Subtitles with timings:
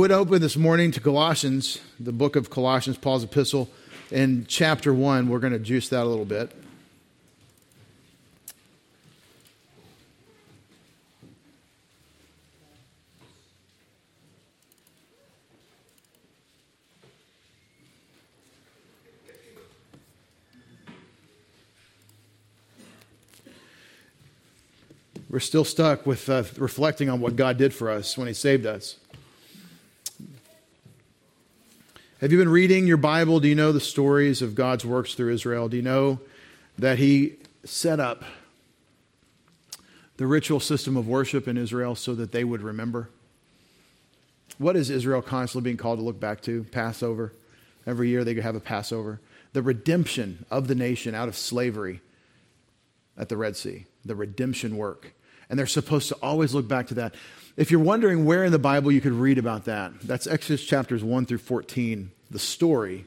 [0.00, 3.68] would open this morning to Colossians, the book of Colossians, Paul's epistle,
[4.10, 5.28] in chapter 1.
[5.28, 6.50] We're going to juice that a little bit.
[25.28, 28.64] We're still stuck with uh, reflecting on what God did for us when He saved
[28.64, 28.96] us.
[32.20, 33.40] Have you been reading your Bible?
[33.40, 35.70] Do you know the stories of God's works through Israel?
[35.70, 36.20] Do you know
[36.78, 38.24] that He set up
[40.18, 43.08] the ritual system of worship in Israel so that they would remember?
[44.58, 46.64] What is Israel constantly being called to look back to?
[46.64, 47.32] Passover.
[47.86, 49.18] Every year they have a Passover.
[49.54, 52.02] The redemption of the nation out of slavery
[53.16, 55.14] at the Red Sea, the redemption work.
[55.48, 57.14] And they're supposed to always look back to that.
[57.56, 61.02] If you're wondering where in the Bible you could read about that, that's Exodus chapters
[61.02, 63.06] 1 through 14, the story,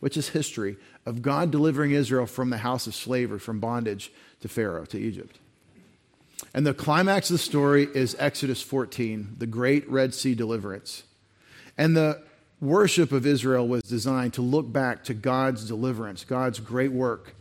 [0.00, 4.48] which is history, of God delivering Israel from the house of slavery, from bondage to
[4.48, 5.38] Pharaoh, to Egypt.
[6.54, 11.04] And the climax of the story is Exodus 14, the great Red Sea deliverance.
[11.76, 12.22] And the
[12.60, 17.34] worship of Israel was designed to look back to God's deliverance, God's great work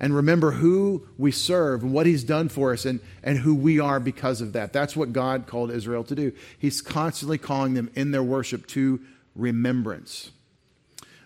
[0.00, 3.78] and remember who we serve and what he's done for us and, and who we
[3.78, 4.72] are because of that.
[4.72, 6.32] That's what God called Israel to do.
[6.58, 9.00] He's constantly calling them in their worship to
[9.34, 10.30] remembrance.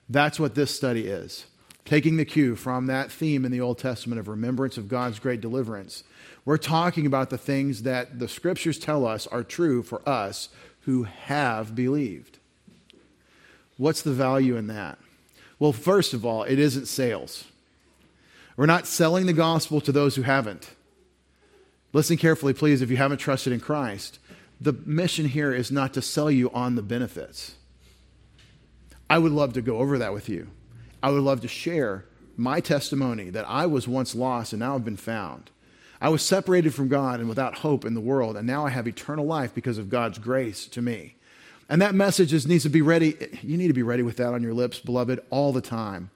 [0.08, 1.46] That's what this study is.
[1.84, 5.41] Taking the cue from that theme in the Old Testament of remembrance of God's great
[5.41, 6.05] deliverance.
[6.44, 10.50] We're talking about the things that the scriptures tell us are true for us
[10.83, 12.39] who have believed.
[13.77, 14.98] What's the value in that?
[15.58, 17.44] Well, first of all, it isn't sales.
[18.59, 20.70] We're not selling the gospel to those who haven't.
[21.92, 24.19] Listen carefully, please, if you haven't trusted in Christ.
[24.61, 27.55] The mission here is not to sell you on the benefits.
[29.09, 30.48] I would love to go over that with you.
[31.01, 34.84] I would love to share my testimony that I was once lost and now I've
[34.84, 35.52] been found.
[36.01, 38.89] I was separated from God and without hope in the world, and now I have
[38.89, 41.14] eternal life because of God's grace to me.
[41.68, 43.14] And that message just needs to be ready.
[43.41, 46.11] You need to be ready with that on your lips, beloved, all the time.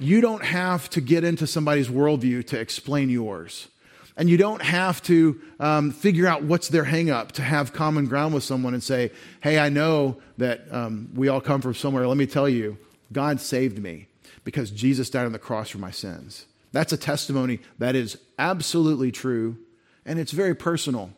[0.00, 3.68] You don't have to get into somebody's worldview to explain yours.
[4.16, 8.34] And you don't have to um, figure out what's their hangup to have common ground
[8.34, 9.12] with someone and say,
[9.42, 12.06] hey, I know that um, we all come from somewhere.
[12.06, 12.76] Let me tell you,
[13.12, 14.08] God saved me
[14.44, 16.46] because Jesus died on the cross for my sins.
[16.72, 19.58] That's a testimony that is absolutely true
[20.06, 21.10] and it's very personal.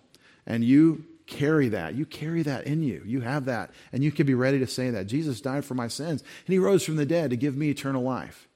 [0.47, 1.94] And you carry that.
[1.94, 3.03] You carry that in you.
[3.06, 3.71] You have that.
[3.92, 5.06] And you can be ready to say that.
[5.06, 8.03] Jesus died for my sins and he rose from the dead to give me eternal
[8.03, 8.48] life.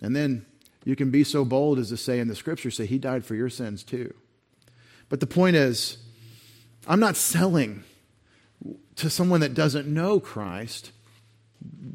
[0.00, 0.46] And then
[0.84, 3.34] you can be so bold as to say in the scripture, say, He died for
[3.34, 4.14] your sins too.
[5.08, 5.98] But the point is,
[6.86, 7.84] I'm not selling
[8.96, 10.92] to someone that doesn't know Christ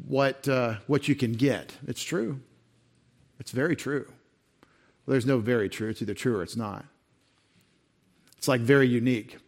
[0.06, 1.76] what, uh, what you can get.
[1.86, 2.40] It's true.
[3.40, 4.06] It's very true.
[4.06, 5.88] Well, there's no very true.
[5.88, 6.84] It's either true or it's not.
[8.38, 9.38] It's like very unique.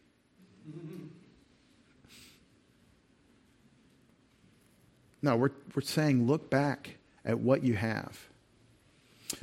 [5.20, 8.28] No, we're, we're saying look back at what you have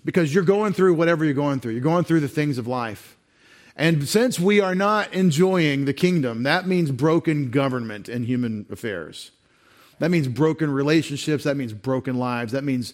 [0.03, 1.73] because you're going through whatever you're going through.
[1.73, 3.17] You're going through the things of life.
[3.75, 9.31] And since we are not enjoying the kingdom, that means broken government and human affairs.
[9.99, 11.43] That means broken relationships.
[11.43, 12.51] That means broken lives.
[12.51, 12.93] That means,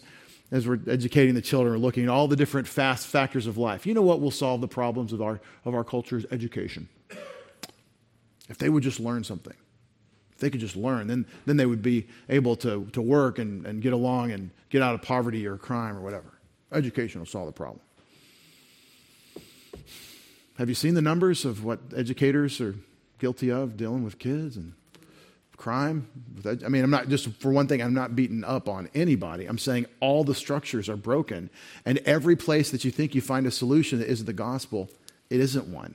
[0.50, 3.86] as we're educating the children, we're looking at all the different fast factors of life.
[3.86, 6.88] You know what will solve the problems of our, of our culture is education.
[8.48, 9.56] If they would just learn something,
[10.32, 13.66] if they could just learn, then, then they would be able to, to work and,
[13.66, 16.37] and get along and get out of poverty or crime or whatever.
[16.72, 17.80] Education will solve the problem.
[20.58, 22.74] Have you seen the numbers of what educators are
[23.18, 24.72] guilty of dealing with kids and
[25.56, 26.08] crime?
[26.44, 29.46] I mean, I'm not just for one thing, I'm not beating up on anybody.
[29.46, 31.48] I'm saying all the structures are broken.
[31.84, 34.90] And every place that you think you find a solution that isn't the gospel,
[35.30, 35.94] it isn't one.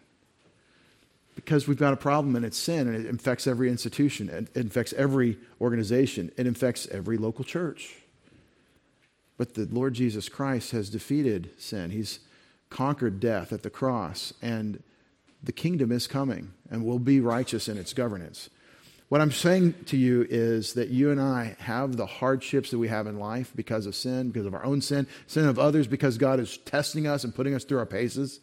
[1.36, 4.94] Because we've got a problem and it's sin and it infects every institution, it infects
[4.94, 7.96] every organization, it infects every local church.
[9.38, 11.90] But the Lord Jesus Christ has defeated sin.
[11.90, 12.20] He's
[12.70, 14.82] conquered death at the cross, and
[15.44, 18.50] the kingdom is coming and will be righteous in its governance.
[19.10, 22.88] What I'm saying to you is that you and I have the hardships that we
[22.88, 26.18] have in life because of sin, because of our own sin, sin of others, because
[26.18, 28.40] God is testing us and putting us through our paces.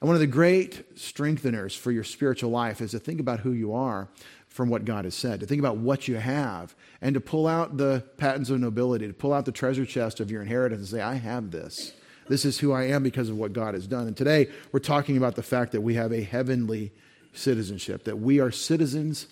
[0.00, 3.52] And one of the great strengtheners for your spiritual life is to think about who
[3.52, 4.08] you are
[4.52, 7.78] from what God has said, to think about what you have, and to pull out
[7.78, 11.00] the patents of nobility, to pull out the treasure chest of your inheritance and say,
[11.00, 11.92] I have this.
[12.28, 14.06] This is who I am because of what God has done.
[14.06, 16.92] And today we're talking about the fact that we have a heavenly
[17.32, 19.26] citizenship, that we are citizens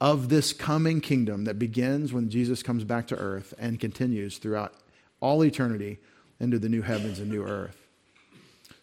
[0.00, 4.72] of this coming kingdom that begins when Jesus comes back to earth and continues throughout
[5.20, 5.98] all eternity
[6.40, 7.76] into the new heavens and new earth.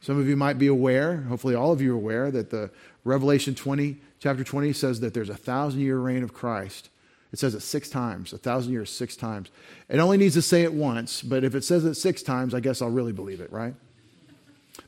[0.01, 2.69] Some of you might be aware, hopefully all of you are aware, that the
[3.03, 6.89] Revelation 20, chapter 20 says that there's a thousand year reign of Christ.
[7.33, 9.49] It says it six times, a thousand years, six times.
[9.89, 12.61] It only needs to say it once, but if it says it six times, I
[12.61, 13.73] guess I'll really believe it, right?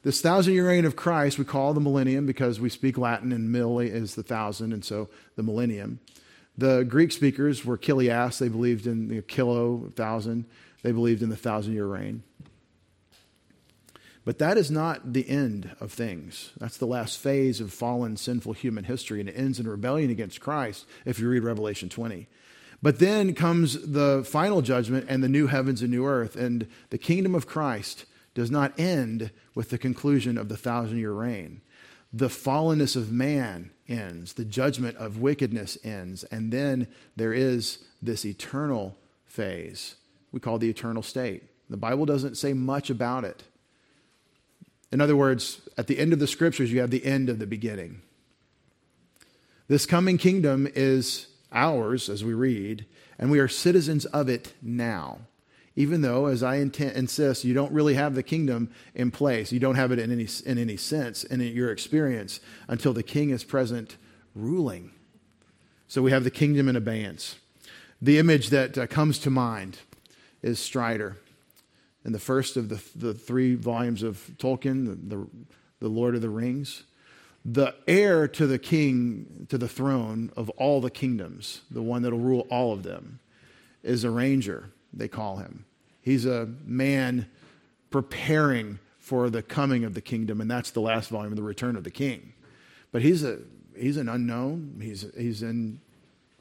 [0.04, 3.52] This thousand year reign of Christ we call the millennium because we speak Latin and
[3.52, 6.00] mille is the thousand, and so the millennium.
[6.58, 10.46] The Greek speakers were chiliasts, they believed in the kilo, thousand,
[10.82, 12.24] they believed in the thousand year reign.
[14.26, 16.52] But that is not the end of things.
[16.58, 20.42] That's the last phase of fallen, sinful human history, and it ends in rebellion against
[20.42, 22.28] Christ if you read Revelation 20.
[22.82, 26.98] But then comes the final judgment and the new heavens and new earth, and the
[26.98, 31.62] kingdom of Christ does not end with the conclusion of the thousand year reign.
[32.12, 38.26] The fallenness of man ends, the judgment of wickedness ends, and then there is this
[38.26, 39.96] eternal phase
[40.36, 41.44] we call the eternal state.
[41.70, 43.44] The Bible doesn't say much about it.
[44.96, 47.46] In other words, at the end of the scriptures, you have the end of the
[47.46, 48.02] beginning.
[49.68, 52.86] This coming kingdom is ours, as we read,
[53.20, 55.18] and we are citizens of it now.
[55.76, 59.76] Even though, as I insist, you don't really have the kingdom in place, you don't
[59.76, 62.40] have it in any, in any sense in your experience
[62.70, 63.98] until the king is present
[64.34, 64.92] ruling.
[65.90, 67.36] So we have the kingdom in abeyance.
[68.02, 69.80] The image that uh, comes to mind
[70.42, 71.18] is Strider
[72.06, 75.28] in the first of the, the three volumes of Tolkien, the, the,
[75.80, 76.84] the Lord of the Rings.
[77.44, 82.20] The heir to the king, to the throne of all the kingdoms, the one that'll
[82.20, 83.20] rule all of them,
[83.84, 85.66] is a ranger, they call him.
[86.02, 87.28] He's a man
[87.92, 91.76] preparing for the coming of the kingdom, and that's the last volume of The Return
[91.76, 92.34] of the King.
[92.92, 93.40] But he's, a,
[93.78, 95.80] he's an unknown, he's, he's in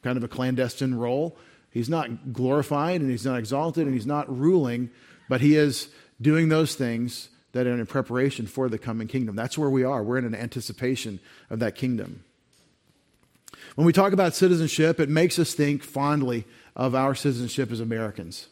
[0.03, 1.37] kind of a clandestine role.
[1.71, 4.91] He's not glorified and he's not exalted and he's not ruling,
[5.29, 5.89] but he is
[6.21, 9.37] doing those things that are in preparation for the coming kingdom.
[9.37, 10.03] That's where we are.
[10.03, 12.25] We're in an anticipation of that kingdom.
[13.77, 16.45] When we talk about citizenship, it makes us think fondly
[16.77, 18.49] of our citizenship as Americans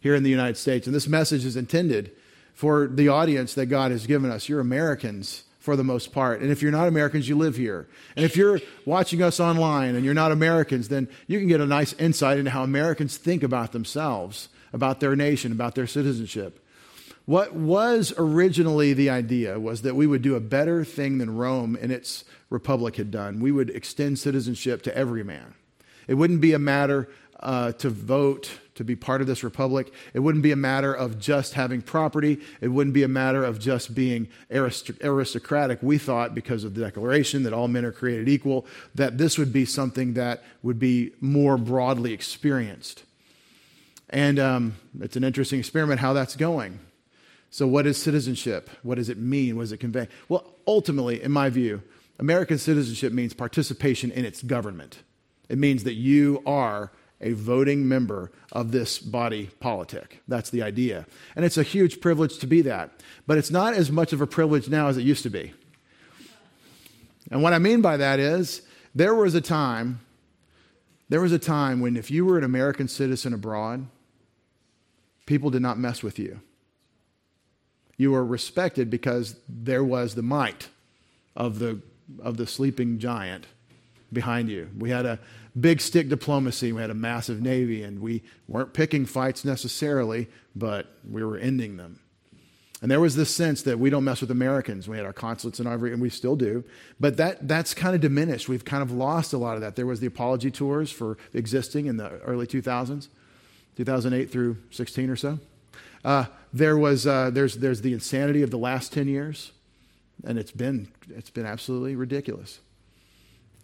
[0.00, 0.86] here in the United States.
[0.86, 2.12] And this message is intended
[2.52, 4.48] for the audience that God has given us.
[4.48, 6.42] You're Americans for the most part.
[6.42, 7.88] And if you're not Americans, you live here.
[8.16, 11.66] And if you're watching us online and you're not Americans, then you can get a
[11.66, 16.60] nice insight into how Americans think about themselves about their nation, about their citizenship.
[17.24, 21.78] What was originally the idea was that we would do a better thing than Rome
[21.80, 23.40] and its republic had done.
[23.40, 25.54] We would extend citizenship to every man.
[26.06, 27.08] It wouldn't be a matter
[27.40, 29.92] uh, to vote to be part of this republic.
[30.12, 32.40] It wouldn't be a matter of just having property.
[32.60, 35.78] It wouldn't be a matter of just being aristocratic.
[35.82, 39.52] We thought, because of the Declaration that all men are created equal, that this would
[39.52, 43.03] be something that would be more broadly experienced.
[44.14, 46.78] And um, it's an interesting experiment how that's going.
[47.50, 48.70] So, what is citizenship?
[48.84, 49.56] What does it mean?
[49.56, 50.06] What does it convey?
[50.28, 51.82] Well, ultimately, in my view,
[52.20, 55.00] American citizenship means participation in its government.
[55.48, 60.22] It means that you are a voting member of this body politic.
[60.28, 61.06] That's the idea.
[61.34, 62.90] And it's a huge privilege to be that.
[63.26, 65.52] But it's not as much of a privilege now as it used to be.
[67.32, 68.62] And what I mean by that is
[68.94, 70.00] there was a time,
[71.08, 73.88] there was a time when if you were an American citizen abroad,
[75.26, 76.40] people did not mess with you.
[77.96, 80.68] You were respected because there was the might
[81.36, 81.80] of the,
[82.20, 83.46] of the sleeping giant
[84.12, 84.70] behind you.
[84.78, 85.18] We had a
[85.58, 90.86] big stick diplomacy, we had a massive navy, and we weren't picking fights necessarily, but
[91.08, 92.00] we were ending them.
[92.82, 94.88] And there was this sense that we don't mess with Americans.
[94.88, 96.64] We had our consulates in Ivory, and we still do.
[97.00, 98.48] But that, that's kind of diminished.
[98.48, 99.74] We've kind of lost a lot of that.
[99.74, 103.08] There was the apology tours for existing in the early 2000s.
[103.76, 105.38] 2008 through 16 or so.
[106.04, 109.52] Uh, there was, uh, there's, there's the insanity of the last 10 years,
[110.24, 112.60] and it's been, it's been absolutely ridiculous.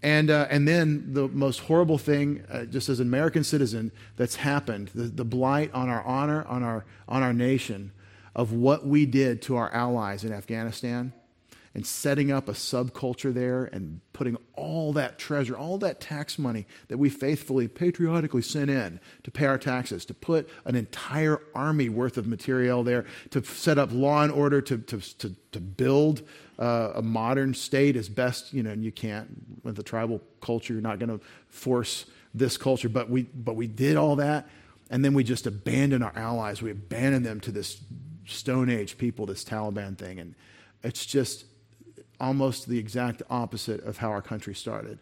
[0.02, 4.36] And, uh, and then the most horrible thing, uh, just as an American citizen, that's
[4.36, 7.92] happened the, the blight on our honor, on our, on our nation,
[8.34, 11.12] of what we did to our allies in Afghanistan
[11.74, 16.66] and setting up a subculture there and putting all that treasure, all that tax money
[16.88, 21.88] that we faithfully, patriotically sent in to pay our taxes, to put an entire army
[21.88, 26.22] worth of material there, to set up law and order, to, to, to, to build
[26.58, 29.28] uh, a modern state as best, you know, and you can't,
[29.62, 33.68] with the tribal culture, you're not going to force this culture, but we, but we
[33.68, 34.48] did all that,
[34.90, 36.60] and then we just abandoned our allies.
[36.60, 37.80] We abandoned them to this
[38.26, 40.34] Stone Age people, this Taliban thing, and
[40.82, 41.44] it's just
[42.20, 44.98] almost the exact opposite of how our country started.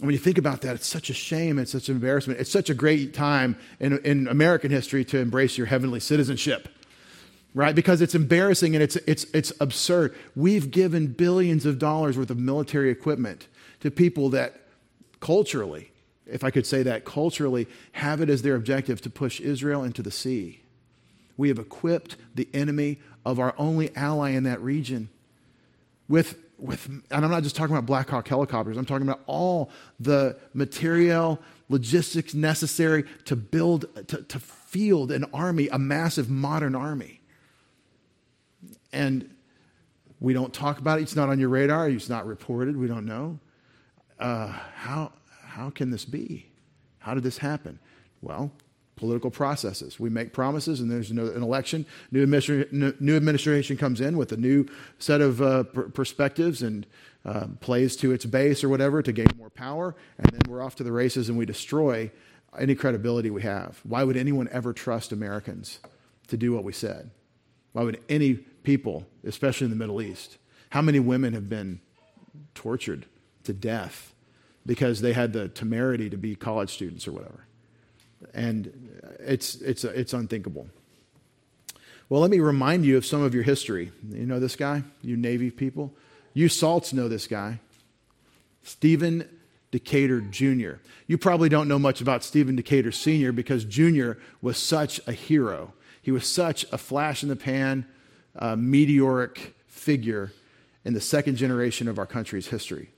[0.00, 1.58] when you think about that, it's such a shame.
[1.58, 2.38] It's such an embarrassment.
[2.38, 6.68] It's such a great time in, in American history to embrace your heavenly citizenship,
[7.52, 7.74] right?
[7.74, 10.14] Because it's embarrassing and it's, it's, it's absurd.
[10.36, 13.48] We've given billions of dollars worth of military equipment
[13.80, 14.60] to people that
[15.18, 15.90] culturally,
[16.26, 20.02] if I could say that, culturally have it as their objective to push Israel into
[20.02, 20.62] the sea.
[21.36, 25.08] We have equipped the enemy of our only ally in that region
[26.08, 29.70] with with, and I'm not just talking about Black Hawk helicopters, I'm talking about all
[30.00, 37.20] the material, logistics necessary to build, to, to field an army, a massive modern army.
[38.92, 39.34] And
[40.20, 41.02] we don't talk about it.
[41.02, 41.88] It's not on your radar.
[41.88, 42.76] It's not reported.
[42.76, 43.38] We don't know.
[44.18, 45.12] Uh, how,
[45.44, 46.50] how can this be?
[46.98, 47.78] How did this happen?
[48.20, 48.50] Well,
[48.98, 49.98] political processes.
[49.98, 51.86] We make promises, and there's an election.
[52.10, 54.66] New, administra- new administration comes in with a new
[54.98, 56.86] set of uh, pr- perspectives and
[57.24, 60.74] uh, plays to its base or whatever to gain more power, and then we're off
[60.76, 62.10] to the races and we destroy
[62.58, 63.80] any credibility we have.
[63.84, 65.78] Why would anyone ever trust Americans
[66.28, 67.10] to do what we said?
[67.72, 70.38] Why would any people, especially in the Middle East,
[70.70, 71.80] how many women have been
[72.54, 73.06] tortured
[73.44, 74.14] to death
[74.66, 77.47] because they had the temerity to be college students or whatever?
[78.34, 80.68] And it's, it's, it's unthinkable.
[82.08, 83.92] Well, let me remind you of some of your history.
[84.10, 84.82] You know this guy?
[85.02, 85.94] You Navy people?
[86.32, 87.60] You Salts know this guy.
[88.62, 89.28] Stephen
[89.70, 90.74] Decatur Jr.
[91.06, 93.32] You probably don't know much about Stephen Decatur Sr.
[93.32, 94.12] because Jr.
[94.40, 95.74] was such a hero.
[96.00, 97.86] He was such a flash in the pan,
[98.36, 100.32] uh, meteoric figure
[100.84, 102.90] in the second generation of our country's history.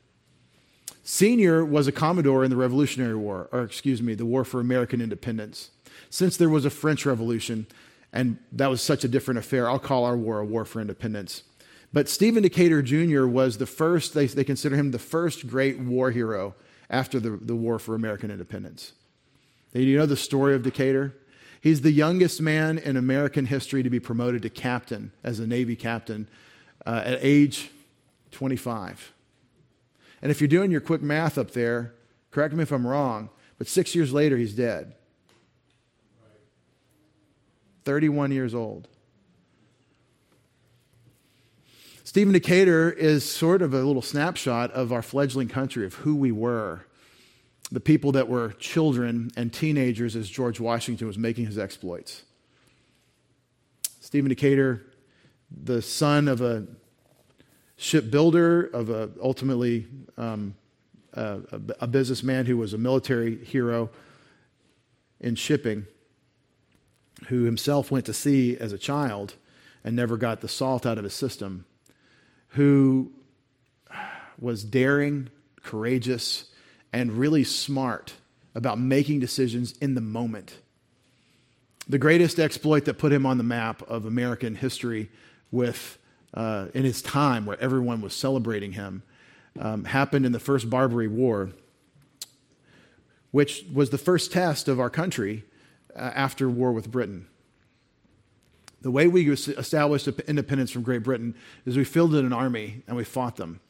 [1.03, 5.01] Senior was a Commodore in the Revolutionary War, or excuse me, the War for American
[5.01, 5.71] Independence.
[6.11, 7.67] Since there was a French Revolution,
[8.13, 11.45] and that was such a different affair, I'll call our war a war for independence.
[11.93, 13.27] But Stephen Decatur Jr.
[13.27, 16.55] was the first, they, they consider him the first great war hero
[16.89, 18.93] after the, the war for American independence.
[19.73, 21.15] You know the story of Decatur?
[21.61, 25.77] He's the youngest man in American history to be promoted to captain as a Navy
[25.77, 26.29] captain
[26.87, 27.71] uh, at age
[28.31, 29.13] 25.
[30.23, 31.95] And if you're doing your quick math up there,
[32.31, 34.95] correct me if I'm wrong, but six years later, he's dead.
[37.85, 38.89] 31 years old.
[42.05, 46.33] Stephen Decatur is sort of a little snapshot of our fledgling country, of who we
[46.33, 46.85] were.
[47.71, 52.25] The people that were children and teenagers as George Washington was making his exploits.
[54.01, 54.85] Stephen Decatur,
[55.51, 56.67] the son of a
[57.81, 59.87] shipbuilder, of a, ultimately
[60.19, 60.55] um,
[61.15, 61.41] a,
[61.81, 63.89] a businessman who was a military hero
[65.19, 65.87] in shipping,
[67.29, 69.35] who himself went to sea as a child
[69.83, 71.65] and never got the salt out of his system,
[72.49, 73.11] who
[74.39, 75.31] was daring,
[75.63, 76.51] courageous,
[76.93, 78.13] and really smart
[78.55, 80.59] about making decisions in the moment.
[81.89, 85.09] The greatest exploit that put him on the map of American history
[85.51, 85.97] with
[86.35, 89.03] uh, in his time where everyone was celebrating him
[89.59, 91.51] um, happened in the First Barbary War,
[93.31, 95.45] which was the first test of our country
[95.95, 97.27] uh, after war with Britain.
[98.83, 101.35] The way we established independence from Great Britain
[101.67, 103.61] is we fielded an army and we fought them.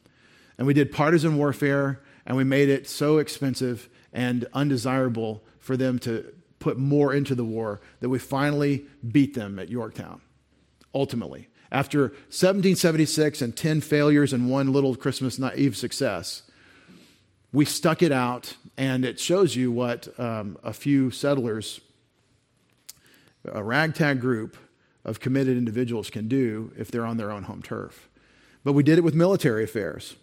[0.57, 5.99] And we did partisan warfare and we made it so expensive and undesirable for them
[5.99, 10.21] to put more into the war that we finally beat them at Yorktown,
[10.93, 11.49] ultimately.
[11.71, 16.43] After 1776 and 10 failures and one little Christmas Eve success,
[17.53, 21.79] we stuck it out, and it shows you what um, a few settlers,
[23.45, 24.57] a ragtag group
[25.05, 28.09] of committed individuals, can do if they're on their own home turf.
[28.63, 30.15] But we did it with military affairs,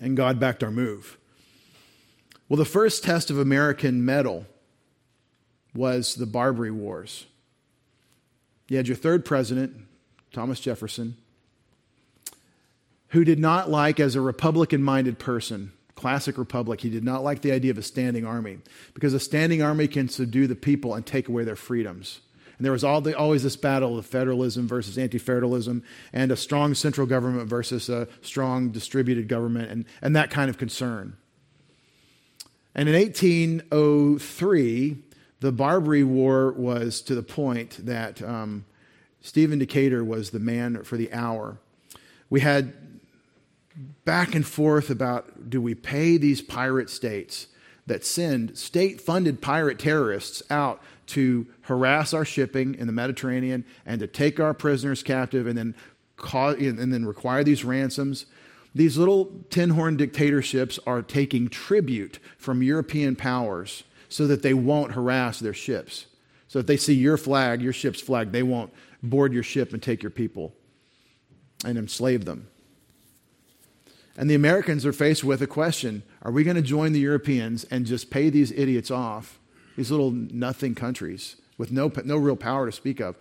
[0.00, 1.18] and God backed our move.
[2.48, 4.46] Well, the first test of American mettle
[5.74, 7.26] was the Barbary Wars.
[8.68, 9.87] You had your third president,
[10.32, 11.16] Thomas Jefferson,
[13.08, 17.42] who did not like, as a Republican minded person, classic Republic, he did not like
[17.42, 18.58] the idea of a standing army
[18.94, 22.20] because a standing army can subdue the people and take away their freedoms.
[22.56, 26.74] And there was the, always this battle of federalism versus anti federalism and a strong
[26.74, 31.16] central government versus a strong distributed government and, and that kind of concern.
[32.74, 35.02] And in 1803,
[35.40, 38.64] the Barbary War was to the point that um,
[39.20, 41.58] Stephen Decatur was the man for the hour.
[42.30, 42.72] We had
[44.04, 47.48] back and forth about do we pay these pirate states
[47.86, 54.00] that send state funded pirate terrorists out to harass our shipping in the Mediterranean and
[54.00, 55.74] to take our prisoners captive and then,
[56.16, 58.26] cause, and then require these ransoms?
[58.74, 64.92] these little tin horn dictatorships are taking tribute from European powers so that they won't
[64.92, 66.06] harass their ships.
[66.46, 69.82] So if they see your flag, your ship's flag, they won't board your ship and
[69.82, 70.54] take your people
[71.64, 72.48] and enslave them.
[74.16, 77.64] And the Americans are faced with a question Are we going to join the Europeans
[77.64, 79.38] and just pay these idiots off,
[79.76, 83.16] these little nothing countries with no, no real power to speak of?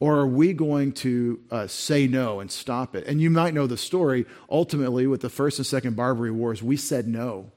[0.00, 3.06] Or are we going to uh, say no and stop it?
[3.06, 4.24] And you might know the story.
[4.50, 7.52] Ultimately, with the First and Second Barbary Wars, we said no.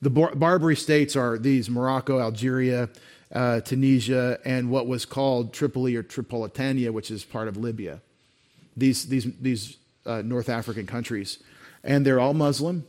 [0.00, 2.88] The Bar- Barbary states are these Morocco, Algeria,
[3.32, 8.00] uh, Tunisia, and what was called Tripoli or Tripolitania, which is part of Libya.
[8.76, 11.38] These, these, these uh, North African countries.
[11.84, 12.84] And they're all Muslim,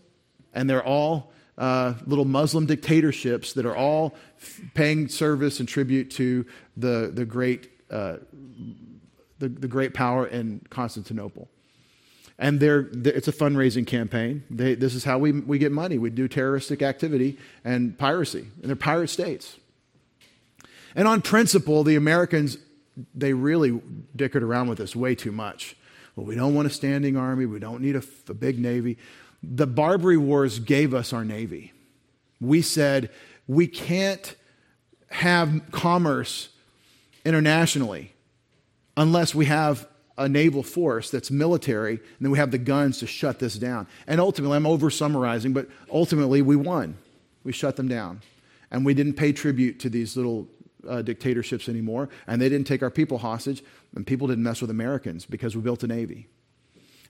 [0.53, 6.11] and they're all uh, little Muslim dictatorships that are all f- paying service and tribute
[6.11, 6.45] to
[6.75, 8.17] the, the, great, uh,
[9.39, 11.47] the, the great power in Constantinople.
[12.39, 14.43] And they're, it's a fundraising campaign.
[14.49, 15.99] They, this is how we, we get money.
[15.99, 19.57] We do terroristic activity and piracy, and they're pirate states.
[20.95, 22.57] And on principle, the Americans,
[23.15, 23.81] they really
[24.15, 25.75] dickered around with this way too much.
[26.15, 27.45] Well, we don't want a standing army.
[27.45, 28.97] We don't need a, a big navy.
[29.41, 31.73] The Barbary Wars gave us our navy.
[32.39, 33.09] We said
[33.47, 34.35] we can't
[35.09, 36.49] have commerce
[37.25, 38.13] internationally
[38.95, 43.07] unless we have a naval force that's military, and then we have the guns to
[43.07, 43.87] shut this down.
[44.05, 46.97] And ultimately, I'm over summarizing, but ultimately, we won.
[47.43, 48.21] We shut them down.
[48.69, 50.47] And we didn't pay tribute to these little
[50.87, 53.63] uh, dictatorships anymore, and they didn't take our people hostage,
[53.95, 56.27] and people didn't mess with Americans because we built a navy.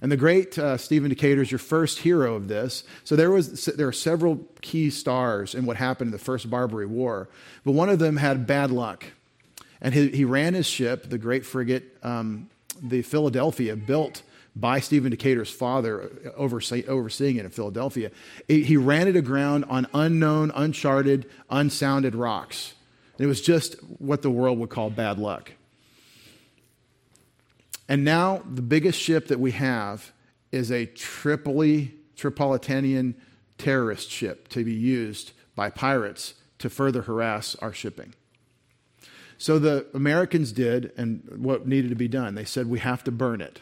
[0.02, 2.84] And the great uh, Stephen Decatur is your first hero of this.
[3.06, 6.86] So there was there are several key stars in what happened in the First Barbary
[6.86, 7.30] War,
[7.64, 9.06] but one of them had bad luck,
[9.80, 12.50] and he, he ran his ship, the great frigate, um,
[12.82, 14.24] the Philadelphia, built
[14.56, 18.12] by Stephen Decatur's father, uh, oversee, overseeing it in Philadelphia.
[18.48, 22.74] He ran it aground on unknown, uncharted, unsounded rocks.
[23.18, 25.52] It was just what the world would call bad luck.
[27.88, 30.12] And now the biggest ship that we have
[30.52, 33.16] is a Tripoli, Tripolitanian
[33.58, 38.14] terrorist ship to be used by pirates to further harass our shipping.
[39.38, 43.12] So the Americans did, and what needed to be done, they said, we have to
[43.12, 43.62] burn it.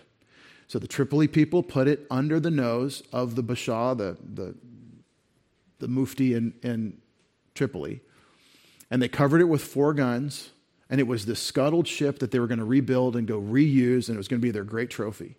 [0.67, 4.55] So the Tripoli people put it under the nose of the Bashaw, the, the,
[5.79, 7.01] the Mufti in, in
[7.55, 8.01] Tripoli,
[8.91, 10.51] and they covered it with four guns.
[10.89, 14.09] And it was this scuttled ship that they were going to rebuild and go reuse,
[14.09, 15.37] and it was going to be their great trophy.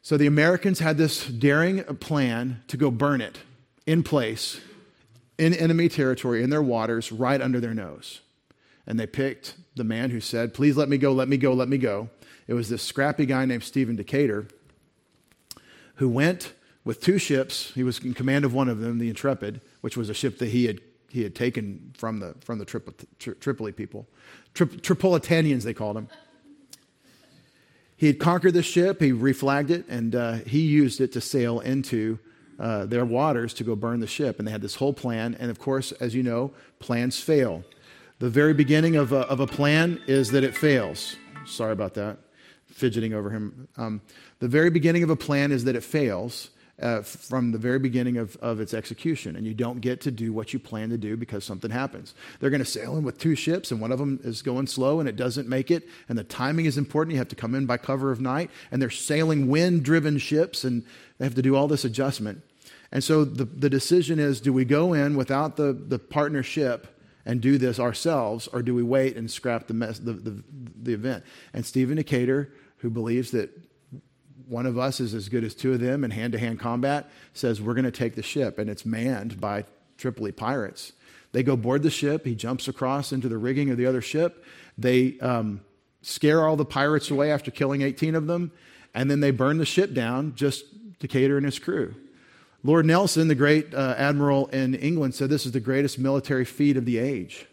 [0.00, 3.40] So the Americans had this daring plan to go burn it
[3.86, 4.60] in place
[5.36, 8.22] in enemy territory, in their waters, right under their nose.
[8.86, 11.68] And they picked the man who said, Please let me go, let me go, let
[11.68, 12.08] me go.
[12.46, 14.48] It was this scrappy guy named Stephen Decatur
[15.96, 17.72] who went with two ships.
[17.74, 20.48] He was in command of one of them, the Intrepid, which was a ship that
[20.48, 24.06] he had he had taken from the, from the Tripoli, Tripoli people.
[24.54, 26.08] Tri- Tripolitanians, they called them.
[27.96, 31.58] He had conquered the ship, he reflagged it, and uh, he used it to sail
[31.60, 32.18] into
[32.58, 34.38] uh, their waters to go burn the ship.
[34.38, 35.36] And they had this whole plan.
[35.40, 37.64] And of course, as you know, plans fail.
[38.20, 41.16] The very beginning of a, of a plan is that it fails.
[41.46, 42.18] Sorry about that,
[42.66, 43.68] fidgeting over him.
[43.76, 44.00] Um,
[44.38, 48.16] the very beginning of a plan is that it fails uh, from the very beginning
[48.16, 49.36] of, of its execution.
[49.36, 52.14] And you don't get to do what you plan to do because something happens.
[52.40, 55.00] They're going to sail in with two ships, and one of them is going slow
[55.00, 55.88] and it doesn't make it.
[56.08, 57.12] And the timing is important.
[57.12, 58.50] You have to come in by cover of night.
[58.70, 60.84] And they're sailing wind driven ships, and
[61.18, 62.42] they have to do all this adjustment.
[62.92, 66.94] And so the, the decision is do we go in without the, the partnership?
[67.26, 70.42] and do this ourselves, or do we wait and scrap the, mess, the, the,
[70.82, 71.22] the event?
[71.52, 73.50] And Stephen Decatur, who believes that
[74.48, 77.10] one of us is as good as two of them in hand to hand combat,
[77.34, 78.58] says, We're going to take the ship.
[78.58, 79.64] And it's manned by
[79.96, 80.92] Tripoli pirates.
[81.32, 82.24] They go board the ship.
[82.24, 84.44] He jumps across into the rigging of the other ship.
[84.78, 85.60] They um,
[86.02, 88.52] scare all the pirates away after killing 18 of them.
[88.94, 90.64] And then they burn the ship down, just
[90.98, 91.94] Decatur and his crew.
[92.64, 96.76] Lord Nelson, the great uh, admiral in England, said this is the greatest military feat
[96.76, 97.46] of the age.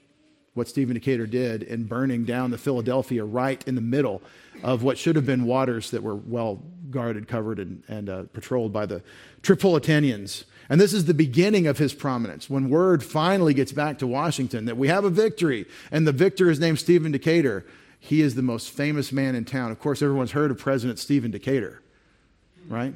[0.56, 4.22] What Stephen Decatur did in burning down the Philadelphia right in the middle
[4.64, 8.72] of what should have been waters that were well guarded, covered, and, and uh, patrolled
[8.72, 9.04] by the
[9.42, 10.46] Tripolitanians.
[10.70, 12.50] And this is the beginning of his prominence.
[12.50, 16.50] When word finally gets back to Washington that we have a victory, and the victor
[16.50, 17.66] is named Stephen Decatur,
[18.00, 19.72] he is the most famous man in town.
[19.72, 21.82] Of course, everyone's heard of President Stephen Decatur,
[22.68, 22.94] right?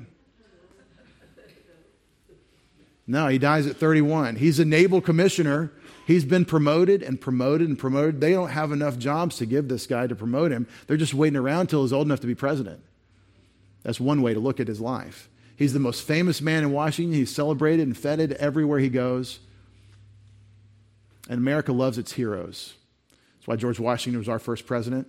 [3.06, 4.36] No, he dies at 31.
[4.36, 5.72] He's a naval commissioner.
[6.10, 8.19] He's been promoted and promoted and promoted.
[8.19, 10.65] They don't have enough jobs to give this guy to promote him.
[10.88, 12.82] They're just waiting around until he's old enough to be president.
[13.84, 15.30] That's one way to look at his life.
[15.56, 17.13] He's the most famous man in Washington.
[17.13, 19.38] He's celebrated and feted everywhere he goes.
[21.30, 22.74] And America loves its heroes.
[23.38, 25.08] That's why George Washington was our first president.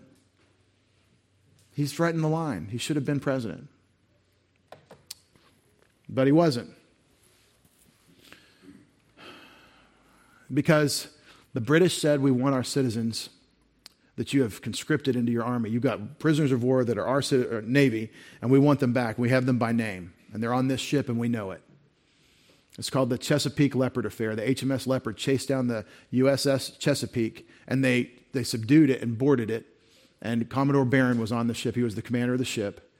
[1.72, 2.68] He's right in the line.
[2.70, 3.68] He should have been president.
[6.10, 6.74] But he wasn't.
[10.52, 11.08] Because
[11.54, 13.30] the British said, We want our citizens
[14.16, 15.70] that you have conscripted into your army.
[15.70, 18.10] You've got prisoners of war that are our uh, Navy,
[18.42, 19.18] and we want them back.
[19.18, 21.62] We have them by name, and they're on this ship, and we know it.
[22.78, 24.36] It's called the Chesapeake Leopard Affair.
[24.36, 29.50] The HMS Leopard chased down the USS Chesapeake, and they, they subdued it and boarded
[29.50, 29.66] it.
[30.22, 31.74] And Commodore Barron was on the ship.
[31.74, 32.92] He was the commander of the ship.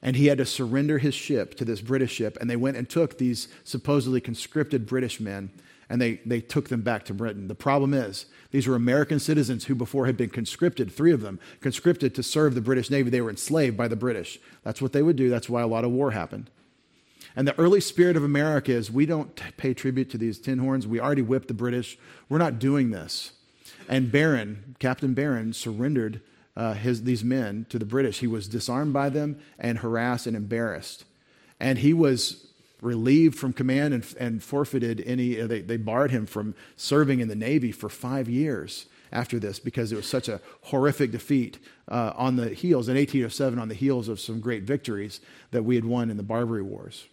[0.00, 2.38] And he had to surrender his ship to this British ship.
[2.40, 5.50] And they went and took these supposedly conscripted British men
[5.90, 7.48] and they, they took them back to Britain.
[7.48, 11.38] The problem is, these were American citizens who before had been conscripted, three of them,
[11.60, 13.10] conscripted to serve the British Navy.
[13.10, 14.38] They were enslaved by the British.
[14.64, 15.30] That's what they would do.
[15.30, 16.50] That's why a lot of war happened.
[17.36, 20.86] And the early spirit of America is we don't pay tribute to these tin horns.
[20.86, 21.98] We already whipped the British.
[22.28, 23.32] We're not doing this.
[23.88, 26.20] And Barron, Captain Barron, surrendered
[26.56, 28.18] uh, his, these men to the British.
[28.18, 31.04] He was disarmed by them and harassed and embarrassed.
[31.60, 32.47] And he was
[32.80, 37.28] relieved from command and, and forfeited any, uh, they, they barred him from serving in
[37.28, 42.12] the Navy for five years after this because it was such a horrific defeat uh,
[42.14, 45.84] on the heels, in 1807, on the heels of some great victories that we had
[45.84, 47.06] won in the Barbary Wars.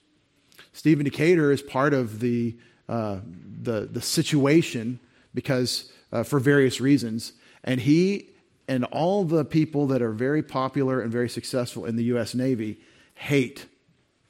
[0.73, 2.55] Stephen Decatur is part of the,
[2.89, 3.19] uh,
[3.61, 4.99] the, the situation
[5.33, 8.29] because, uh, for various reasons, and he
[8.67, 12.33] and all the people that are very popular and very successful in the U.S.
[12.33, 12.79] Navy
[13.13, 13.67] hate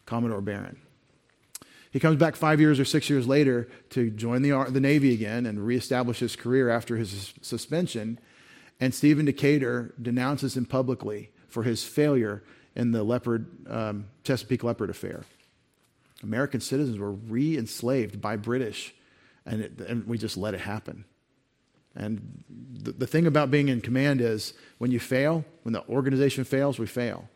[0.05, 0.77] Commodore Barron.
[1.95, 5.45] He comes back five years or six years later to join the, the Navy again
[5.45, 8.19] and reestablish his career after his suspension.
[8.81, 12.43] And Stephen Decatur denounces him publicly for his failure
[12.75, 15.23] in the leopard, um, Chesapeake Leopard affair.
[16.21, 18.93] American citizens were re enslaved by British,
[19.45, 21.05] and, it, and, we just let it happen.
[21.95, 26.43] And the, the thing about being in command is when you fail, when the organization
[26.43, 27.29] fails, we fail.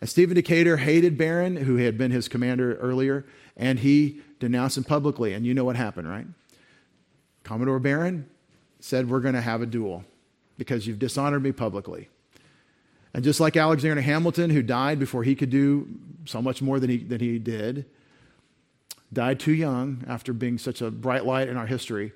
[0.00, 3.24] And Stephen Decatur hated Barron, who had been his commander earlier,
[3.56, 5.32] and he denounced him publicly.
[5.32, 6.26] And you know what happened, right?
[7.42, 8.28] Commodore Barron
[8.80, 10.04] said, We're going to have a duel
[10.58, 12.08] because you've dishonored me publicly.
[13.12, 15.88] And just like Alexander Hamilton, who died before he could do
[16.24, 17.86] so much more than he, than he did,
[19.12, 22.12] died too young after being such a bright light in our history,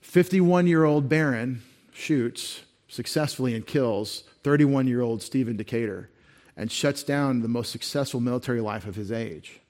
[0.00, 6.08] 51 year old Barron shoots successfully and kills 31 year old Stephen Decatur
[6.56, 9.60] and shuts down the most successful military life of his age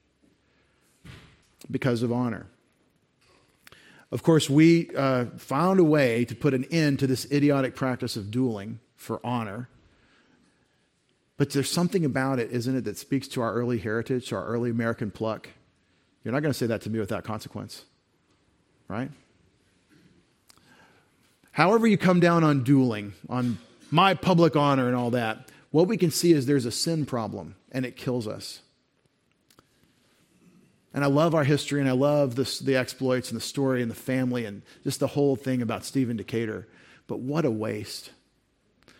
[1.70, 2.46] because of honor.
[4.10, 8.16] Of course, we uh, found a way to put an end to this idiotic practice
[8.16, 9.68] of dueling for honor.
[11.36, 14.46] But there's something about it, isn't it, that speaks to our early heritage, to our
[14.46, 15.50] early American pluck.
[16.24, 17.84] You're not going to say that to me without consequence,
[18.88, 19.10] right?
[21.52, 23.58] However, you come down on dueling, on
[23.90, 27.56] my public honor and all that, what we can see is there's a sin problem
[27.72, 28.60] and it kills us.
[30.94, 33.90] And I love our history and I love this, the exploits and the story and
[33.90, 36.66] the family and just the whole thing about Stephen Decatur.
[37.06, 38.10] But what a waste.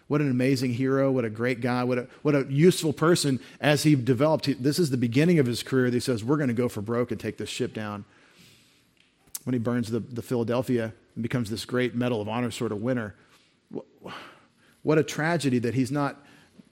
[0.07, 1.11] What an amazing hero.
[1.11, 1.85] What a great guy.
[1.85, 4.47] What a, what a useful person as he developed.
[4.47, 5.91] He, this is the beginning of his career.
[5.91, 8.05] He says, We're going to go for broke and take this ship down.
[9.45, 12.81] When he burns the, the Philadelphia and becomes this great Medal of Honor sort of
[12.81, 13.15] winner.
[14.83, 16.25] What a tragedy that he's not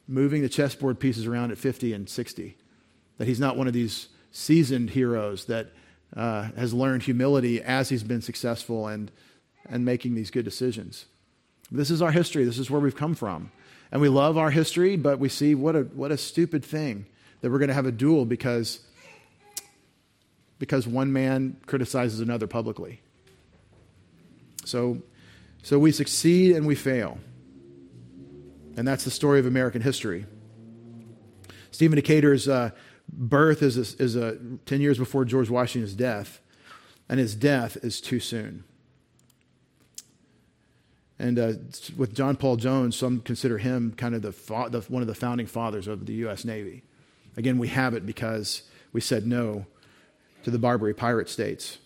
[0.09, 2.57] moving the chessboard pieces around at 50 and 60.
[3.19, 5.69] That he's not one of these seasoned heroes that
[6.15, 9.11] uh, has learned humility as he's been successful and,
[9.67, 11.07] and making these good decisions.
[11.71, 12.45] This is our history.
[12.45, 13.51] This is where we've come from.
[13.91, 17.07] And we love our history, but we see what a, what a stupid thing
[17.41, 18.81] that we're going to have a duel because,
[20.59, 23.01] because one man criticizes another publicly.
[24.67, 25.01] So,
[25.63, 27.19] so we succeed and we fail.
[28.77, 30.27] And that's the story of American history.
[31.71, 32.71] Stephen Decatur's uh,
[33.09, 36.41] birth is, a, is a, 10 years before George Washington's death,
[37.09, 38.65] and his death is too soon.
[41.19, 41.53] And uh,
[41.97, 45.15] with John Paul Jones, some consider him kind of the, fa- the, one of the
[45.15, 46.45] founding fathers of the U.S.
[46.45, 46.83] Navy.
[47.37, 49.67] Again, we have it because we said no
[50.45, 51.79] to the Barbary pirate states.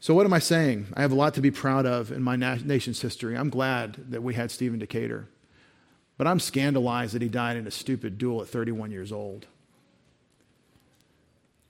[0.00, 0.88] So, what am I saying?
[0.94, 3.36] I have a lot to be proud of in my nation's history.
[3.36, 5.28] I'm glad that we had Stephen Decatur.
[6.16, 9.46] But I'm scandalized that he died in a stupid duel at 31 years old.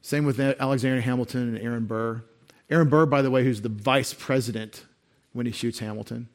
[0.02, 2.22] Same with Alexander Hamilton and Aaron Burr.
[2.68, 4.84] Aaron Burr, by the way, who's the vice president
[5.32, 6.28] when he shoots Hamilton.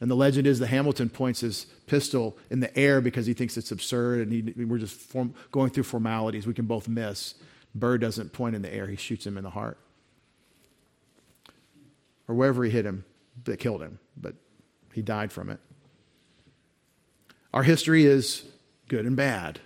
[0.00, 3.56] And the legend is that Hamilton points his pistol in the air because he thinks
[3.56, 6.46] it's absurd and he, we're just form, going through formalities.
[6.46, 7.34] We can both miss.
[7.74, 9.78] Burr doesn't point in the air, he shoots him in the heart.
[12.26, 13.04] Or wherever he hit him
[13.44, 14.34] that killed him, but
[14.92, 15.60] he died from it.
[17.52, 18.44] Our history is
[18.88, 19.60] good and bad.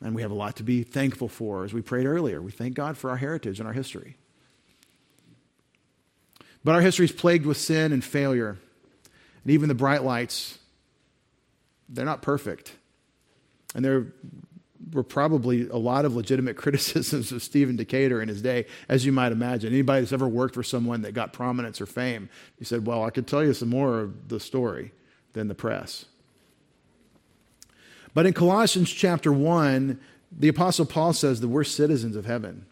[0.00, 1.64] And we have a lot to be thankful for.
[1.64, 4.16] As we prayed earlier, we thank God for our heritage and our history.
[6.62, 8.58] But our history is plagued with sin and failure.
[9.42, 10.58] And even the bright lights,
[11.88, 12.74] they're not perfect.
[13.74, 14.06] And there
[14.92, 19.12] were probably a lot of legitimate criticisms of Stephen Decatur in his day, as you
[19.12, 19.72] might imagine.
[19.72, 23.10] Anybody that's ever worked for someone that got prominence or fame, he said, Well, I
[23.10, 24.92] could tell you some more of the story
[25.32, 26.04] than the press.
[28.14, 29.98] But in Colossians chapter 1,
[30.30, 32.66] the Apostle Paul says that we're citizens of heaven.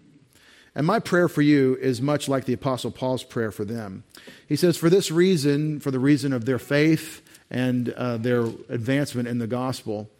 [0.75, 4.05] And my prayer for you is much like the Apostle Paul's prayer for them.
[4.47, 9.27] He says, For this reason, for the reason of their faith and uh, their advancement
[9.27, 10.11] in the gospel,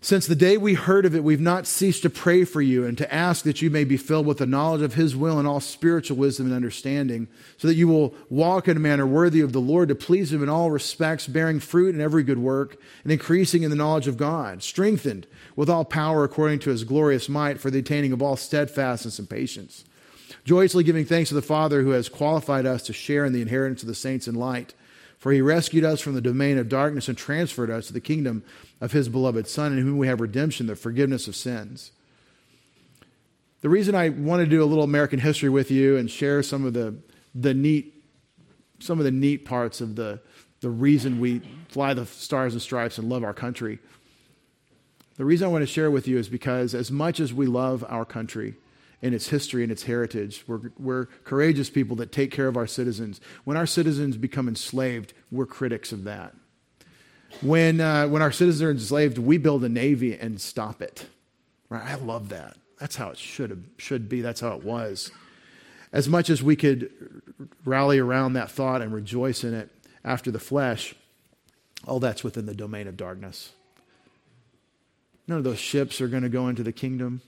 [0.00, 2.96] since the day we heard of it, we've not ceased to pray for you and
[2.98, 5.58] to ask that you may be filled with the knowledge of His will and all
[5.58, 9.60] spiritual wisdom and understanding, so that you will walk in a manner worthy of the
[9.60, 13.62] Lord to please Him in all respects, bearing fruit in every good work and increasing
[13.62, 17.70] in the knowledge of God, strengthened with all power according to His glorious might for
[17.70, 19.84] the attaining of all steadfastness and patience.
[20.44, 23.82] Joyously giving thanks to the Father who has qualified us to share in the inheritance
[23.82, 24.74] of the saints in light.
[25.26, 28.44] For he rescued us from the domain of darkness and transferred us to the kingdom
[28.80, 31.90] of his beloved Son, in whom we have redemption, the forgiveness of sins.
[33.60, 36.64] The reason I want to do a little American history with you and share some
[36.64, 36.94] of the,
[37.34, 37.92] the neat
[38.78, 40.20] some of the neat parts of the,
[40.60, 43.80] the reason we fly the stars and stripes and love our country.
[45.16, 47.84] The reason I want to share with you is because as much as we love
[47.88, 48.54] our country,
[49.02, 50.44] in its history and its heritage.
[50.46, 53.20] We're, we're courageous people that take care of our citizens.
[53.44, 56.34] When our citizens become enslaved, we're critics of that.
[57.42, 61.06] When, uh, when our citizens are enslaved, we build a navy and stop it.
[61.68, 61.84] Right?
[61.84, 62.56] I love that.
[62.78, 64.20] That's how it should, have, should be.
[64.20, 65.10] That's how it was.
[65.92, 66.90] As much as we could
[67.64, 69.70] rally around that thought and rejoice in it
[70.04, 70.94] after the flesh,
[71.86, 73.52] all that's within the domain of darkness.
[75.28, 77.20] None of those ships are going to go into the kingdom.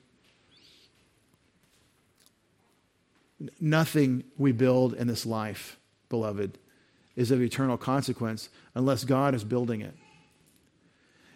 [3.61, 6.59] Nothing we build in this life, beloved,
[7.17, 9.95] is of eternal consequence unless God is building it.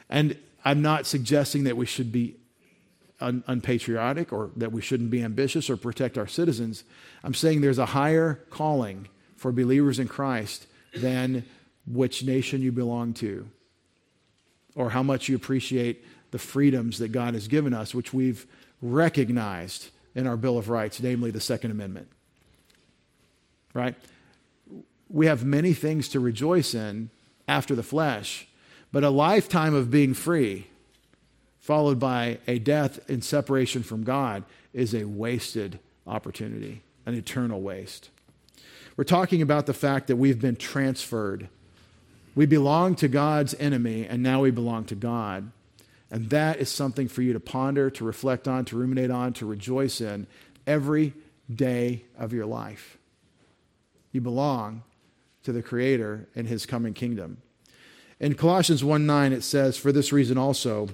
[0.08, 2.36] And I'm not suggesting that we should be
[3.20, 6.84] un- unpatriotic or that we shouldn't be ambitious or protect our citizens.
[7.24, 11.44] I'm saying there's a higher calling for believers in Christ than
[11.86, 13.48] which nation you belong to
[14.74, 18.46] or how much you appreciate the freedoms that God has given us, which we've
[18.80, 22.08] recognized in our Bill of Rights, namely the Second Amendment.
[23.74, 23.94] Right?
[25.08, 27.10] We have many things to rejoice in
[27.48, 28.46] after the flesh,
[28.92, 30.66] but a lifetime of being free,
[31.60, 38.10] followed by a death in separation from God, is a wasted opportunity, an eternal waste.
[38.96, 41.48] We're talking about the fact that we've been transferred.
[42.34, 45.50] We belong to God's enemy, and now we belong to God.
[46.12, 49.46] And that is something for you to ponder, to reflect on, to ruminate on, to
[49.46, 50.26] rejoice in
[50.66, 51.14] every
[51.52, 52.98] day of your life.
[54.12, 54.82] You belong
[55.42, 57.38] to the Creator and His coming kingdom.
[58.20, 60.90] In Colossians 1 9, it says, For this reason also,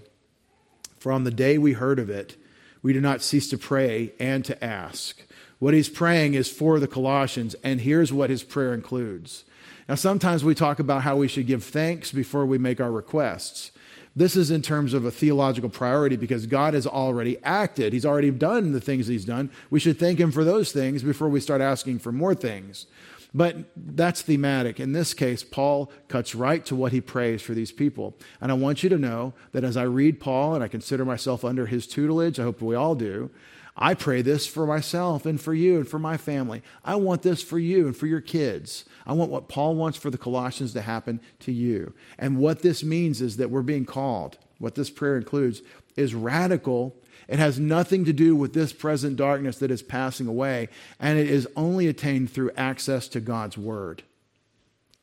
[0.99, 2.37] for on the day we heard of it,
[2.81, 5.21] we do not cease to pray and to ask.
[5.59, 9.45] What he's praying is for the Colossians, and here's what his prayer includes.
[9.89, 13.73] Now, sometimes we talk about how we should give thanks before we make our requests.
[14.19, 17.93] This is in terms of a theological priority because God has already acted.
[17.93, 19.49] He's already done the things He's done.
[19.71, 22.87] We should thank Him for those things before we start asking for more things.
[23.33, 24.81] But that's thematic.
[24.81, 28.17] In this case, Paul cuts right to what he prays for these people.
[28.41, 31.45] And I want you to know that as I read Paul and I consider myself
[31.45, 33.31] under his tutelage, I hope we all do,
[33.81, 36.63] I pray this for myself and for you and for my family.
[36.85, 38.85] I want this for you and for your kids.
[39.07, 41.95] I want what Paul wants for the Colossians to happen to you.
[42.19, 45.63] And what this means is that we're being called, what this prayer includes,
[45.95, 46.97] is radical.
[47.29, 51.31] It has nothing to do with this present darkness that is passing away, and it
[51.31, 54.03] is only attained through access to God's Word.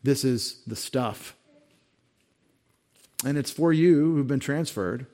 [0.04, 1.34] This is the stuff.
[3.24, 5.06] And it's for you who've been transferred.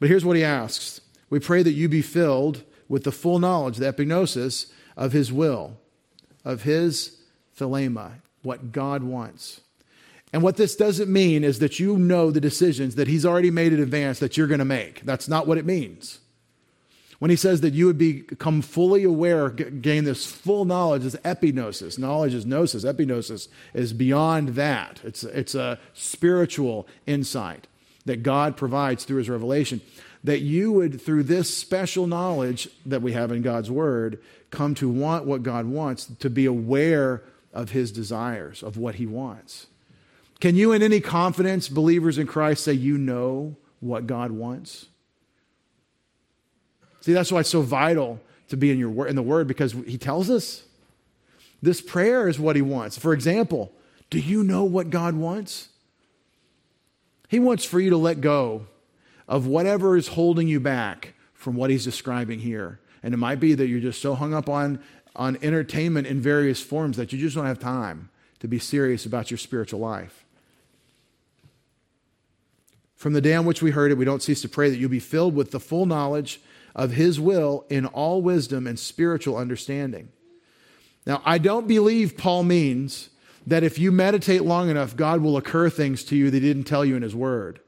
[0.00, 1.00] But here's what he asks
[1.32, 5.78] we pray that you be filled with the full knowledge, the epignosis of his will,
[6.44, 7.22] of his
[7.58, 9.62] thelema, what God wants.
[10.30, 13.72] And what this doesn't mean is that you know the decisions that he's already made
[13.72, 15.06] in advance that you're going to make.
[15.06, 16.20] That's not what it means.
[17.18, 21.98] When he says that you would become fully aware, gain this full knowledge, is epignosis.
[21.98, 22.84] Knowledge is gnosis.
[22.84, 25.00] Epignosis is beyond that.
[25.02, 27.68] It's, it's a spiritual insight
[28.04, 29.80] that God provides through his revelation.
[30.24, 34.88] That you would, through this special knowledge that we have in God's word, come to
[34.88, 39.66] want what God wants, to be aware of his desires, of what he wants.
[40.40, 44.86] Can you, in any confidence, believers in Christ, say you know what God wants?
[47.00, 49.98] See, that's why it's so vital to be in, your, in the Word because He
[49.98, 50.62] tells us.
[51.60, 52.98] This prayer is what He wants.
[52.98, 53.72] For example,
[54.10, 55.68] do you know what God wants?
[57.28, 58.66] He wants for you to let go
[59.28, 62.80] of whatever is holding you back from what He's describing here.
[63.02, 64.82] And it might be that you're just so hung up on,
[65.16, 69.30] on entertainment in various forms that you just don't have time to be serious about
[69.30, 70.24] your spiritual life.
[72.96, 74.88] From the day on which we heard it, we don't cease to pray that you'll
[74.88, 76.40] be filled with the full knowledge
[76.74, 80.08] of his will in all wisdom and spiritual understanding.
[81.04, 83.10] Now, I don't believe Paul means
[83.46, 86.64] that if you meditate long enough, God will occur things to you that he didn't
[86.64, 87.60] tell you in his word.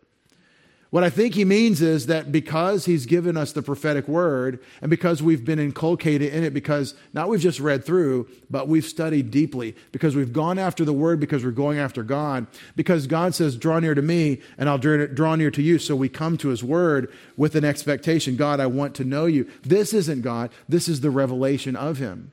[0.95, 4.89] What I think he means is that because he's given us the prophetic word and
[4.89, 9.33] because we've been inculcated in it, because not we've just read through, but we've studied
[9.33, 13.57] deeply, because we've gone after the word, because we're going after God, because God says,
[13.57, 15.81] Draw near to me and I'll draw near to you.
[15.81, 19.51] So we come to his word with an expectation God, I want to know you.
[19.63, 22.31] This isn't God, this is the revelation of him.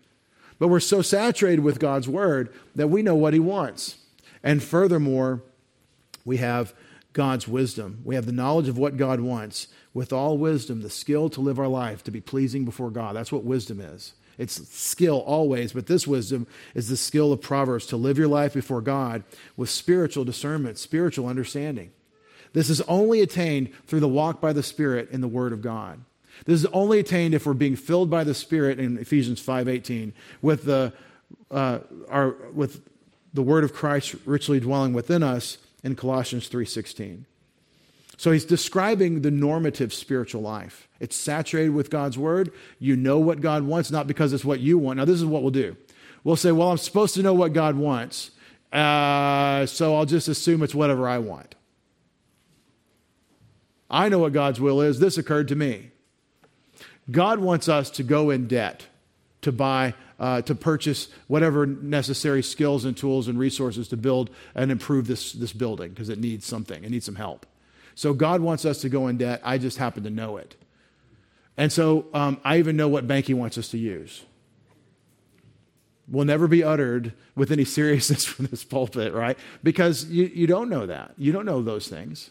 [0.60, 3.96] But we're so saturated with God's word that we know what he wants.
[4.44, 5.42] And furthermore,
[6.24, 6.76] we have
[7.14, 8.02] God's wisdom.
[8.04, 9.68] We have the knowledge of what God wants.
[9.94, 13.16] With all wisdom, the skill to live our life to be pleasing before God.
[13.16, 14.14] That's what wisdom is.
[14.38, 18.54] It's skill always, but this wisdom is the skill of Proverbs to live your life
[18.54, 19.24] before God
[19.58, 21.92] with spiritual discernment, spiritual understanding.
[22.54, 26.02] This is only attained through the walk by the Spirit in the Word of God.
[26.46, 30.64] This is only attained if we're being filled by the Spirit in Ephesians 5:18 with
[30.64, 30.94] the
[31.50, 32.82] uh, our with
[33.34, 37.26] the Word of Christ richly dwelling within us in Colossians 3:16.
[38.18, 40.88] So he's describing the normative spiritual life.
[41.00, 42.52] It's saturated with God's word.
[42.78, 44.98] You know what God wants, not because it's what you want.
[44.98, 45.76] Now, this is what we'll do.
[46.24, 48.30] We'll say, well, I'm supposed to know what God wants,
[48.72, 51.56] uh, so I'll just assume it's whatever I want.
[53.90, 55.00] I know what God's will is.
[55.00, 55.90] This occurred to me.
[57.10, 58.86] God wants us to go in debt
[59.42, 64.72] to buy uh, to purchase whatever necessary skills and tools and resources to build and
[64.72, 67.48] improve this, this building because it needs something, it needs some help.
[67.96, 69.42] So God wants us to go in debt.
[69.44, 70.56] I just happen to know it.
[71.58, 74.24] And so um, I even know what bank He wants us to use.
[76.08, 79.40] Will never be uttered with any seriousness from this pulpit, right?
[79.64, 81.14] Because you, you don't know that.
[81.18, 82.30] You don't know those things.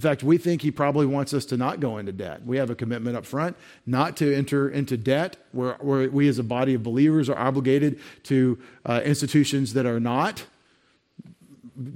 [0.00, 2.46] In fact, we think he probably wants us to not go into debt.
[2.46, 6.38] We have a commitment up front not to enter into debt, where, where we as
[6.38, 10.46] a body of believers are obligated to uh, institutions that are not,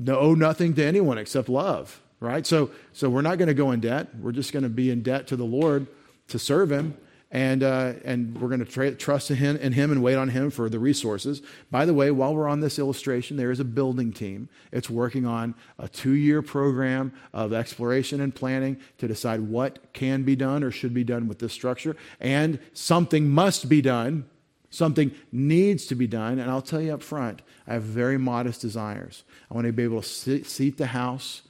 [0.07, 2.47] owe nothing to anyone except love, right?
[2.47, 4.15] So, so we're not going to go in debt.
[4.21, 5.87] We're just going to be in debt to the Lord
[6.29, 6.99] to serve him
[7.35, 10.29] and, uh, and we're going to tra- trust in him, in him and wait on
[10.29, 11.43] him for the resources.
[11.69, 14.49] By the way, while we're on this illustration, there is a building team.
[14.71, 20.23] It's working on a two year program of exploration and planning to decide what can
[20.23, 21.97] be done or should be done with this structure.
[22.21, 24.27] And something must be done,
[24.71, 26.39] something needs to be done.
[26.39, 29.25] And I'll tell you up front, I have very modest desires.
[29.51, 31.43] I want to be able to seat the house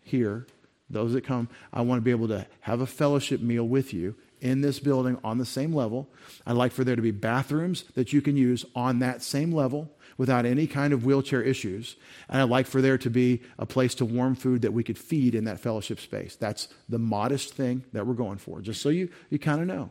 [0.00, 0.46] here,
[0.88, 1.48] those that come.
[1.72, 5.18] I want to be able to have a fellowship meal with you in this building
[5.24, 6.08] on the same level.
[6.46, 9.90] I'd like for there to be bathrooms that you can use on that same level
[10.16, 11.96] without any kind of wheelchair issues.
[12.28, 14.98] And I'd like for there to be a place to warm food that we could
[14.98, 16.36] feed in that fellowship space.
[16.36, 19.90] That's the modest thing that we're going for, just so you, you kind of know.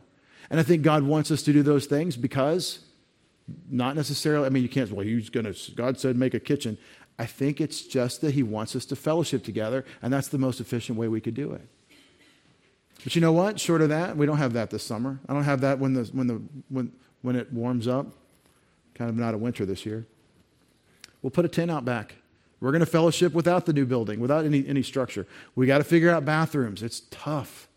[0.50, 2.80] And I think God wants us to do those things because
[3.70, 6.78] not necessarily, I mean, you can't, well, he's going to, God said make a kitchen.
[7.18, 10.60] I think it's just that he wants us to fellowship together, and that's the most
[10.60, 11.66] efficient way we could do it.
[13.04, 13.60] But you know what?
[13.60, 15.20] Short of that, we don't have that this summer.
[15.28, 18.06] I don't have that when, the, when, the, when, when it warms up.
[18.94, 20.06] Kind of not a winter this year.
[21.22, 22.16] We'll put a tent out back.
[22.60, 25.26] We're going to fellowship without the new building, without any, any structure.
[25.54, 26.82] We got to figure out bathrooms.
[26.82, 27.68] It's tough.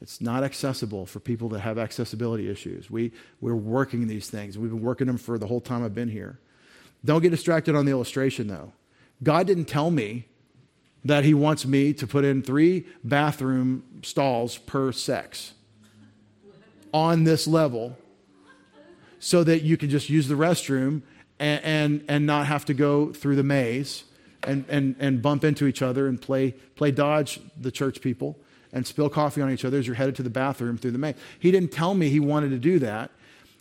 [0.00, 2.90] It's not accessible for people that have accessibility issues.
[2.90, 4.56] We, we're working these things.
[4.56, 6.38] We've been working them for the whole time I've been here.
[7.04, 8.72] Don't get distracted on the illustration, though.
[9.22, 10.26] God didn't tell me
[11.04, 15.54] that he wants me to put in three bathroom stalls per sex
[16.92, 17.98] on this level
[19.18, 21.02] so that you can just use the restroom
[21.38, 24.04] and, and, and not have to go through the maze
[24.46, 28.38] and, and, and bump into each other and play, play dodge the church people
[28.72, 31.14] and spill coffee on each other as you're headed to the bathroom through the maze.
[31.38, 33.10] He didn't tell me he wanted to do that.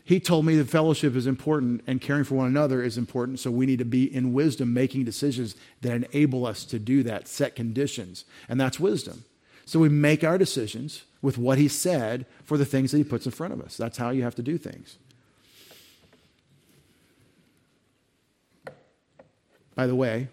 [0.05, 3.49] He told me that fellowship is important and caring for one another is important, so
[3.49, 7.55] we need to be in wisdom making decisions that enable us to do that, set
[7.55, 8.25] conditions.
[8.49, 9.23] And that's wisdom.
[9.65, 13.25] So we make our decisions with what he said for the things that he puts
[13.25, 13.77] in front of us.
[13.77, 14.97] That's how you have to do things.
[19.73, 20.27] By the way,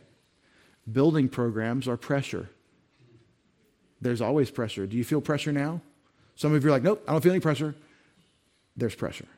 [0.90, 2.50] building programs are pressure.
[4.00, 4.86] There's always pressure.
[4.86, 5.80] Do you feel pressure now?
[6.34, 7.76] Some of you are like, nope, I don't feel any pressure.
[8.76, 9.28] There's pressure.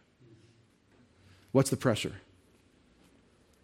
[1.52, 2.12] What's the pressure?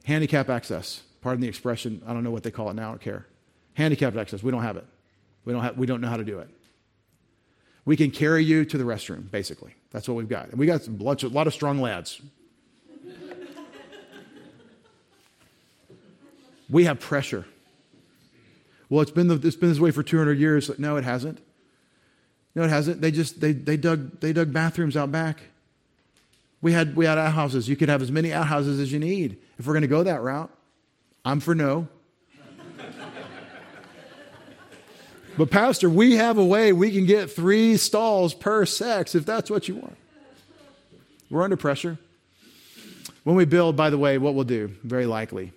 [0.04, 1.02] Handicap access.
[1.20, 2.02] Pardon the expression.
[2.06, 2.88] I don't know what they call it now.
[2.88, 3.26] I don't care.
[3.74, 4.42] Handicapped access.
[4.42, 4.86] We don't have it.
[5.44, 6.48] We don't, have, we don't know how to do it.
[7.84, 9.74] We can carry you to the restroom, basically.
[9.90, 10.50] That's what we've got.
[10.50, 12.20] And we got a lot of strong lads.
[16.70, 17.46] we have pressure.
[18.90, 20.70] Well, it's been, the, it's been this way for 200 years.
[20.78, 21.40] No, it hasn't.
[22.54, 23.00] No, it hasn't.
[23.00, 25.42] They just they, they dug they dug bathrooms out back.
[26.60, 27.68] We had we had outhouses.
[27.68, 29.38] You could have as many outhouses as you need.
[29.58, 30.50] If we're going to go that route,
[31.24, 31.88] I'm for no.
[35.36, 39.50] but pastor, we have a way we can get three stalls per sex if that's
[39.50, 39.96] what you want.
[41.30, 41.98] We're under pressure.
[43.24, 45.52] When we build, by the way, what we'll do, very likely,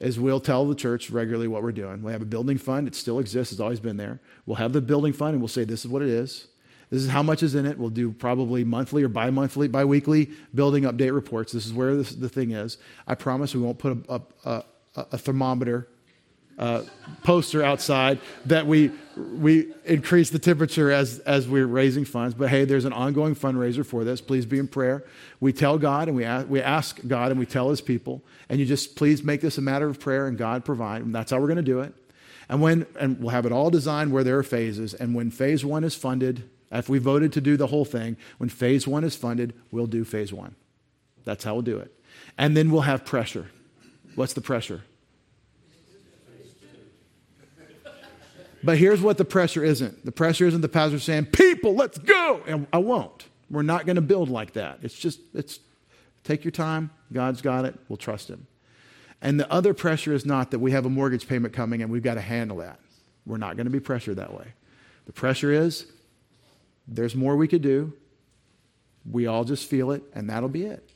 [0.00, 2.02] is we'll tell the church regularly what we're doing.
[2.02, 4.18] We have a building fund, it still exists, it's always been there.
[4.44, 6.48] We'll have the building fund and we'll say, this is what it is.
[6.92, 7.78] This is how much is in it.
[7.78, 11.50] We'll do probably monthly or bi monthly, bi weekly building update reports.
[11.50, 12.76] This is where this, the thing is.
[13.06, 14.64] I promise we won't put a, a,
[14.96, 15.88] a, a thermometer
[16.58, 16.82] uh,
[17.22, 22.34] poster outside that we we increase the temperature as as we're raising funds.
[22.34, 24.20] But hey, there's an ongoing fundraiser for this.
[24.20, 25.02] Please be in prayer.
[25.40, 28.60] We tell God and we ask, we ask God and we tell His people, and
[28.60, 31.00] you just please make this a matter of prayer and God provide.
[31.00, 31.94] And that's how we're going to do it.
[32.50, 34.92] And when and we'll have it all designed where there are phases.
[34.92, 38.48] And when phase one is funded, if we voted to do the whole thing, when
[38.48, 40.54] phase one is funded, we'll do phase one.
[41.24, 41.92] That's how we'll do it.
[42.38, 43.48] And then we'll have pressure.
[44.14, 44.82] What's the pressure?
[48.64, 52.42] But here's what the pressure isn't the pressure isn't the pastor saying, People, let's go.
[52.46, 53.26] And I won't.
[53.50, 54.78] We're not going to build like that.
[54.82, 55.58] It's just, it's
[56.24, 56.90] take your time.
[57.12, 57.74] God's got it.
[57.88, 58.46] We'll trust Him.
[59.20, 62.02] And the other pressure is not that we have a mortgage payment coming and we've
[62.02, 62.78] got to handle that.
[63.26, 64.46] We're not going to be pressured that way.
[65.06, 65.86] The pressure is
[66.86, 67.92] there's more we could do.
[69.10, 70.90] We all just feel it, and that'll be it.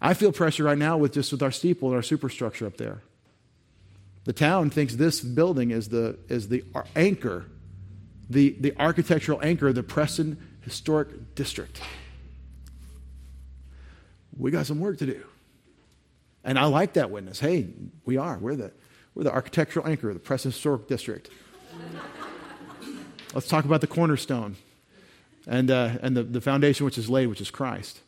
[0.00, 3.02] I feel pressure right now with just with our steeple and our superstructure up there.
[4.24, 6.64] The town thinks this building is the, is the
[6.94, 7.46] anchor,
[8.28, 11.80] the, the architectural anchor of the Preston Historic District.
[14.36, 15.24] We got some work to do.
[16.44, 17.38] And I like that witness.
[17.38, 17.68] Hey,
[18.04, 18.38] we are.
[18.38, 18.72] We're the,
[19.14, 21.30] we're the architectural anchor of the Preston Historic District.
[23.34, 24.56] Let's talk about the cornerstone
[25.46, 28.00] and, uh, and the, the foundation which is laid, which is Christ.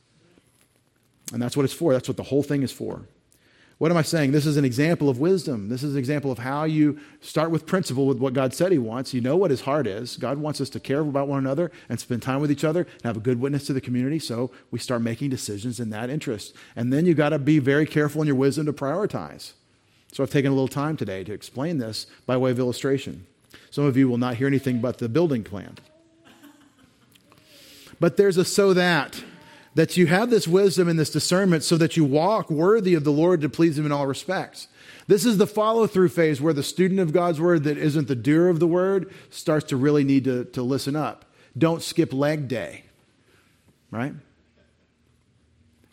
[1.32, 1.92] And that's what it's for.
[1.92, 3.02] That's what the whole thing is for.
[3.78, 4.30] What am I saying?
[4.30, 5.68] This is an example of wisdom.
[5.68, 8.78] This is an example of how you start with principle with what God said He
[8.78, 9.12] wants.
[9.12, 10.16] You know what His heart is.
[10.16, 13.02] God wants us to care about one another and spend time with each other and
[13.02, 14.20] have a good witness to the community.
[14.20, 16.54] So we start making decisions in that interest.
[16.76, 19.54] And then you got to be very careful in your wisdom to prioritize.
[20.12, 23.26] So I've taken a little time today to explain this by way of illustration.
[23.74, 25.74] Some of you will not hear anything but the building plan.
[27.98, 29.24] But there's a so that
[29.74, 33.10] that you have this wisdom and this discernment so that you walk worthy of the
[33.10, 34.68] Lord to please Him in all respects.
[35.08, 38.14] This is the follow through phase where the student of God's word that isn't the
[38.14, 41.24] doer of the word starts to really need to, to listen up.
[41.58, 42.84] Don't skip leg day,
[43.90, 44.14] right?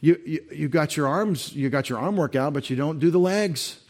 [0.01, 3.09] You, you, you got your arms, you got your arm workout, but you don't do
[3.09, 3.80] the legs.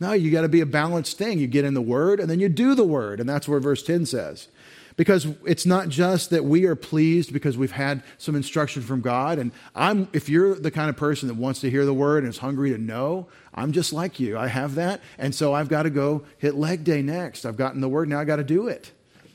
[0.00, 1.38] No, you got to be a balanced thing.
[1.38, 3.20] You get in the word and then you do the word.
[3.20, 4.48] And that's where verse 10 says.
[4.96, 9.38] Because it's not just that we are pleased because we've had some instruction from God.
[9.38, 12.32] And I'm, if you're the kind of person that wants to hear the word and
[12.32, 14.38] is hungry to know, I'm just like you.
[14.38, 15.00] I have that.
[15.18, 17.44] And so I've got to go hit leg day next.
[17.44, 18.92] I've gotten the word, now I got to do it.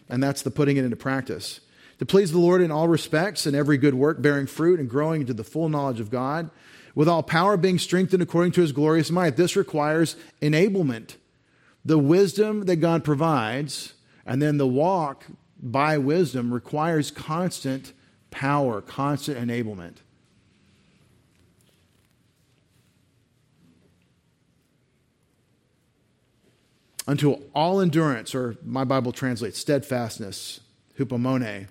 [0.08, 1.60] And that's the putting it into practice.
[2.00, 5.22] To please the Lord in all respects and every good work, bearing fruit and growing
[5.22, 6.50] into the full knowledge of God,
[6.96, 9.38] with all power being strengthened according to his glorious might.
[9.38, 11.16] This requires enablement.
[11.86, 13.94] The wisdom that God provides,
[14.26, 15.26] and then the walk
[15.62, 17.94] by wisdom requires constant
[18.32, 19.96] power, constant enablement.
[27.08, 30.60] Until all endurance, or my Bible translates steadfastness,
[30.98, 31.68] hupomone,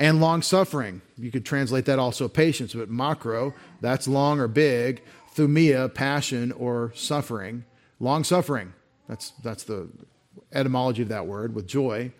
[0.00, 1.00] and long suffering.
[1.16, 5.02] You could translate that also patience, but macro, that's long or big.
[5.36, 7.64] Thumia, passion or suffering.
[8.00, 8.72] Long suffering,
[9.08, 9.88] that's, that's the
[10.52, 12.12] etymology of that word, with joy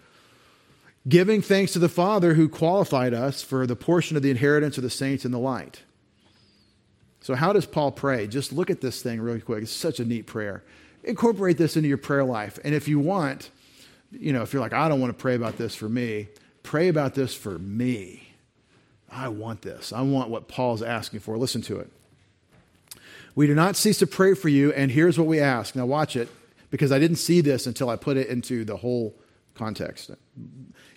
[1.09, 4.83] Giving thanks to the Father who qualified us for the portion of the inheritance of
[4.83, 5.83] the saints in the light.
[7.22, 8.26] So, how does Paul pray?
[8.26, 9.62] Just look at this thing really quick.
[9.62, 10.62] It's such a neat prayer.
[11.03, 12.59] Incorporate this into your prayer life.
[12.64, 13.51] And if you want,
[14.12, 16.28] you know, if you're like, I don't want to pray about this for me,
[16.70, 18.28] pray about this for me.
[19.10, 19.92] I want this.
[19.92, 21.36] I want what Paul's asking for.
[21.36, 21.90] Listen to it.
[23.34, 25.74] We do not cease to pray for you, and here's what we ask.
[25.74, 26.28] Now, watch it,
[26.70, 29.16] because I didn't see this until I put it into the whole
[29.56, 30.12] context.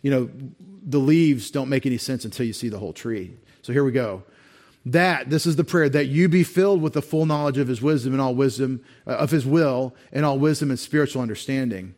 [0.04, 0.30] You know,
[0.86, 3.34] the leaves don't make any sense until you see the whole tree.
[3.64, 4.22] So here we go.
[4.86, 7.82] That, this is the prayer, that you be filled with the full knowledge of his
[7.82, 11.96] wisdom and all wisdom, uh, of his will and all wisdom and spiritual understanding.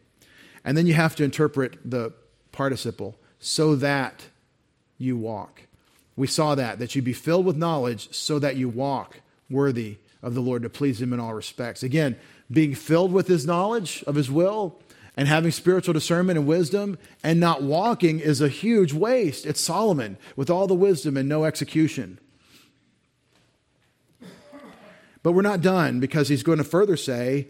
[0.63, 2.13] And then you have to interpret the
[2.53, 4.25] participle, so that
[4.97, 5.61] you walk.
[6.15, 9.19] We saw that, that you be filled with knowledge so that you walk
[9.51, 11.83] worthy of the Lord to please him in all respects.
[11.83, 12.17] Again,
[12.51, 14.79] being filled with his knowledge of his will
[15.15, 19.45] and having spiritual discernment and wisdom and not walking is a huge waste.
[19.45, 22.17] It's Solomon with all the wisdom and no execution.
[25.21, 27.49] But we're not done because he's going to further say,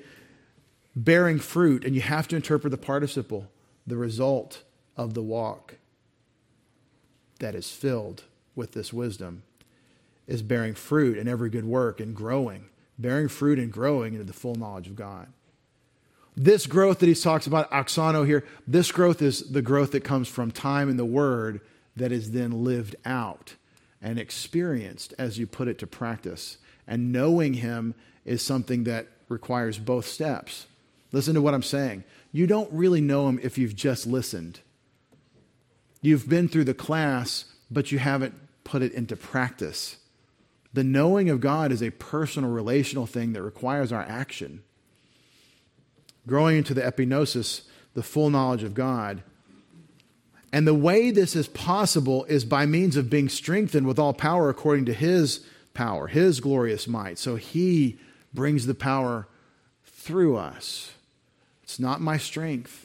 [0.93, 3.50] bearing fruit, and you have to interpret the participle,
[3.88, 4.62] the result
[4.98, 5.76] of the walk
[7.40, 8.24] that is filled
[8.56, 9.44] with this wisdom
[10.28, 12.66] is bearing fruit in every good work and growing,
[12.98, 15.28] bearing fruit and growing into the full knowledge of God.
[16.38, 20.28] This growth that he talks about, auxano here, this growth is the growth that comes
[20.28, 21.62] from time in the Word
[21.96, 23.56] that is then lived out
[24.02, 26.58] and experienced as you put it to practice.
[26.88, 30.68] And knowing Him is something that requires both steps.
[31.12, 32.04] Listen to what I'm saying.
[32.34, 34.60] You don't really know Him if you've just listened.
[36.06, 39.97] You've been through the class, but you haven't put it into practice.
[40.72, 44.62] The knowing of God is a personal, relational thing that requires our action.
[46.28, 47.64] Growing into the epignosis,
[47.95, 49.24] the full knowledge of God.
[50.53, 54.47] And the way this is possible is by means of being strengthened with all power
[54.49, 55.43] according to His
[55.74, 57.18] power, His glorious might.
[57.18, 57.97] So He
[58.32, 59.28] brings the power
[59.84, 60.93] through us.
[61.64, 62.85] It's not my strength.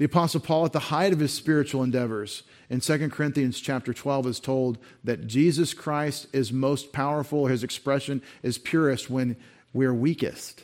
[0.00, 4.28] The Apostle Paul, at the height of his spiritual endeavors, in 2 Corinthians chapter 12
[4.28, 9.36] is told that Jesus Christ is most powerful, his expression is purest when
[9.74, 10.62] we're weakest.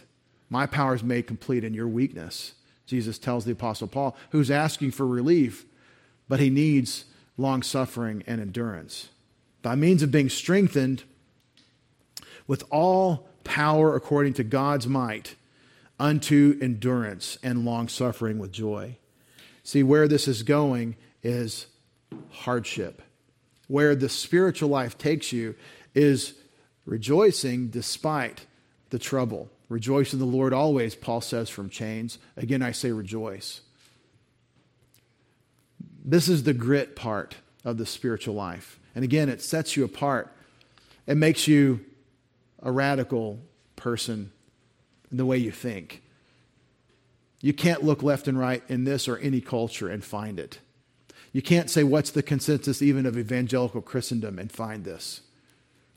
[0.49, 2.55] My power is made complete in your weakness,
[2.87, 5.67] Jesus tells the Apostle Paul, who's asking for relief,
[6.31, 7.05] but he needs
[7.37, 9.11] long suffering and endurance.
[9.61, 11.03] By means of being strengthened
[12.47, 15.35] with all power according to God's might
[16.01, 18.97] unto endurance and long suffering with joy.
[19.67, 20.95] See, where this is going
[21.25, 21.67] is
[22.31, 23.03] hardship.
[23.67, 25.57] Where the spiritual life takes you
[25.93, 26.35] is
[26.85, 28.47] rejoicing despite
[28.91, 29.51] the trouble.
[29.69, 32.19] Rejoice in the Lord always, Paul says from chains.
[32.37, 33.63] Again, I say rejoice.
[36.05, 38.79] This is the grit part of the spiritual life.
[38.95, 40.33] And again, it sets you apart.
[41.09, 41.85] It makes you
[42.63, 43.41] a radical
[43.75, 44.31] person
[45.11, 46.05] in the way you think.
[47.47, 50.59] You can't look left and right in this or any culture and find it.
[51.33, 55.21] You can't say, what's the consensus even of evangelical Christendom and find this.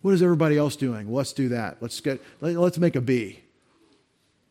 [0.03, 1.11] What is everybody else doing?
[1.11, 1.77] Let's do that.
[1.81, 3.39] Let's, get, let's make a B.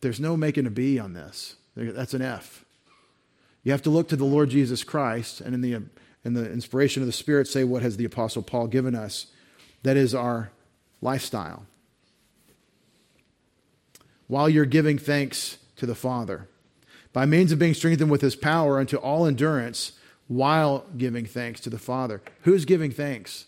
[0.00, 1.54] There's no making a B on this.
[1.76, 2.64] That's an F.
[3.62, 5.74] You have to look to the Lord Jesus Christ and in the,
[6.24, 9.26] in the inspiration of the Spirit say, what has the Apostle Paul given us?
[9.84, 10.50] That is our
[11.00, 11.64] lifestyle.
[14.26, 16.48] While you're giving thanks to the Father,
[17.18, 19.90] by means of being strengthened with his power unto all endurance,
[20.28, 22.22] while giving thanks to the Father.
[22.42, 23.46] Who's giving thanks?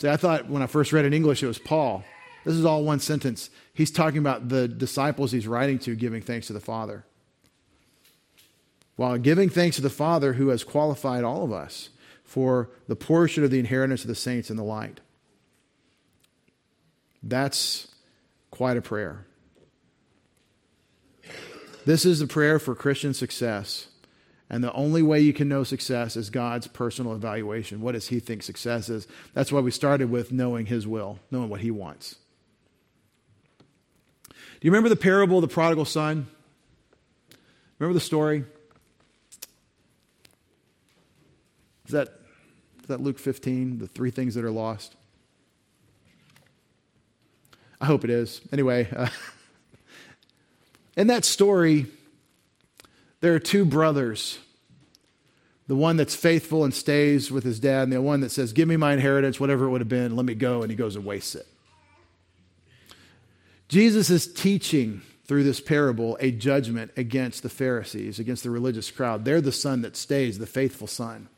[0.00, 2.04] See, I thought when I first read in English it was Paul.
[2.44, 3.50] This is all one sentence.
[3.74, 7.04] He's talking about the disciples he's writing to giving thanks to the Father.
[8.94, 11.88] While giving thanks to the Father who has qualified all of us
[12.22, 15.00] for the portion of the inheritance of the saints in the light.
[17.20, 17.88] That's
[18.52, 19.26] quite a prayer.
[21.88, 23.88] This is the prayer for Christian success.
[24.50, 27.80] And the only way you can know success is God's personal evaluation.
[27.80, 29.08] What does He think success is?
[29.32, 32.16] That's why we started with knowing His will, knowing what He wants.
[34.28, 36.26] Do you remember the parable of the prodigal son?
[37.78, 38.44] Remember the story?
[41.86, 42.08] Is that,
[42.82, 44.94] is that Luke 15, the three things that are lost?
[47.80, 48.42] I hope it is.
[48.52, 49.08] Anyway, uh,
[50.98, 51.86] in that story,
[53.20, 54.38] there are two brothers
[55.68, 58.66] the one that's faithful and stays with his dad, and the one that says, Give
[58.66, 61.04] me my inheritance, whatever it would have been, let me go, and he goes and
[61.04, 61.46] wastes it.
[63.68, 69.26] Jesus is teaching through this parable a judgment against the Pharisees, against the religious crowd.
[69.26, 71.28] They're the son that stays, the faithful son.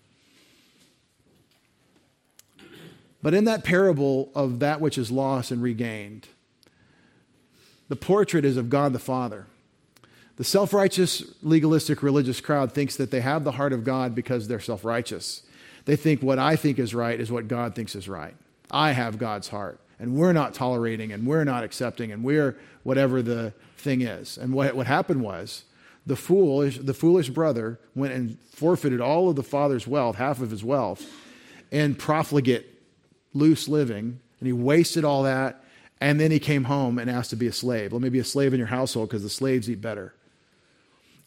[3.20, 6.28] But in that parable of that which is lost and regained,
[7.90, 9.46] the portrait is of God the Father.
[10.36, 14.48] The self righteous, legalistic religious crowd thinks that they have the heart of God because
[14.48, 15.42] they're self righteous.
[15.84, 18.34] They think what I think is right is what God thinks is right.
[18.70, 23.22] I have God's heart, and we're not tolerating, and we're not accepting, and we're whatever
[23.22, 24.38] the thing is.
[24.38, 25.64] And what, what happened was
[26.06, 30.52] the foolish, the foolish brother went and forfeited all of the father's wealth, half of
[30.52, 31.04] his wealth,
[31.72, 32.66] in profligate,
[33.34, 35.59] loose living, and he wasted all that.
[36.00, 37.92] And then he came home and asked to be a slave.
[37.92, 40.14] Let me be a slave in your household because the slaves eat better.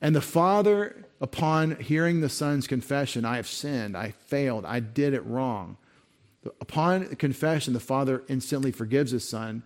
[0.02, 5.14] And the father, upon hearing the son's confession, I have sinned, I failed, I did
[5.14, 5.78] it wrong.
[6.60, 9.64] Upon confession, the father instantly forgives his son,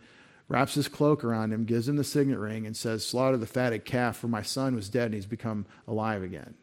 [0.48, 3.84] wraps his cloak around him, gives him the signet ring, and says, Slaughter the fatted
[3.84, 6.54] calf, for my son was dead and he's become alive again.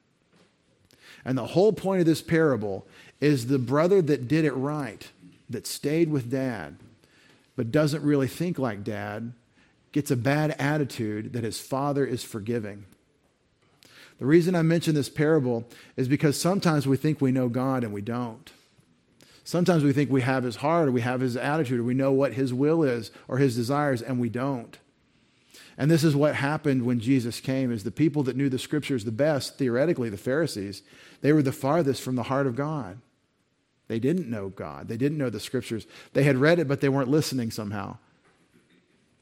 [1.25, 2.87] And the whole point of this parable
[3.21, 5.11] is the brother that did it right,
[5.51, 6.77] that stayed with dad,
[7.57, 9.33] but doesn't really think like dad,
[9.93, 12.85] gets a bad attitude that his father is forgiving.
[14.19, 15.65] The reason I mention this parable
[15.97, 18.53] is because sometimes we think we know God and we don't.
[19.45, 22.13] Sometimes we think we have his heart or we have his attitude or we know
[22.13, 24.79] what his will is or his desires and we don't.
[25.77, 29.05] And this is what happened when Jesus came is the people that knew the scriptures
[29.05, 30.83] the best, theoretically the Pharisees,
[31.21, 32.99] they were the farthest from the heart of God.
[33.89, 34.89] They didn't know God.
[34.89, 35.87] They didn't know the scriptures.
[36.13, 37.99] They had read it but they weren't listening somehow.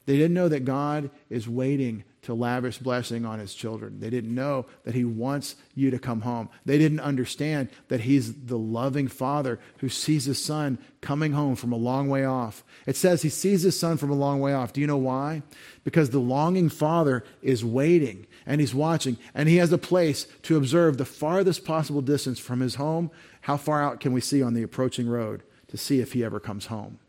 [0.06, 3.98] They didn't know that God is waiting to lavish blessing on his children.
[3.98, 6.48] They didn't know that he wants you to come home.
[6.64, 11.72] They didn't understand that he's the loving father who sees his son coming home from
[11.72, 12.62] a long way off.
[12.86, 14.72] It says he sees his son from a long way off.
[14.72, 15.42] Do you know why?
[15.82, 20.56] Because the longing father is waiting and he's watching and he has a place to
[20.56, 23.10] observe the farthest possible distance from his home.
[23.42, 26.38] How far out can we see on the approaching road to see if he ever
[26.38, 27.00] comes home?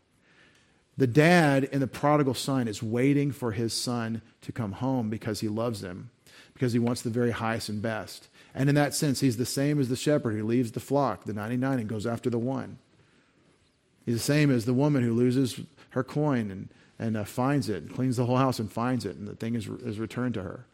[0.96, 5.40] The dad in the prodigal son is waiting for his son to come home because
[5.40, 6.10] he loves him,
[6.52, 8.28] because he wants the very highest and best.
[8.54, 11.32] And in that sense, he's the same as the shepherd who leaves the flock, the
[11.32, 12.78] 99, and goes after the one.
[14.06, 16.68] He's the same as the woman who loses her coin and,
[16.98, 19.56] and uh, finds it, and cleans the whole house and finds it, and the thing
[19.56, 20.66] is, is returned to her.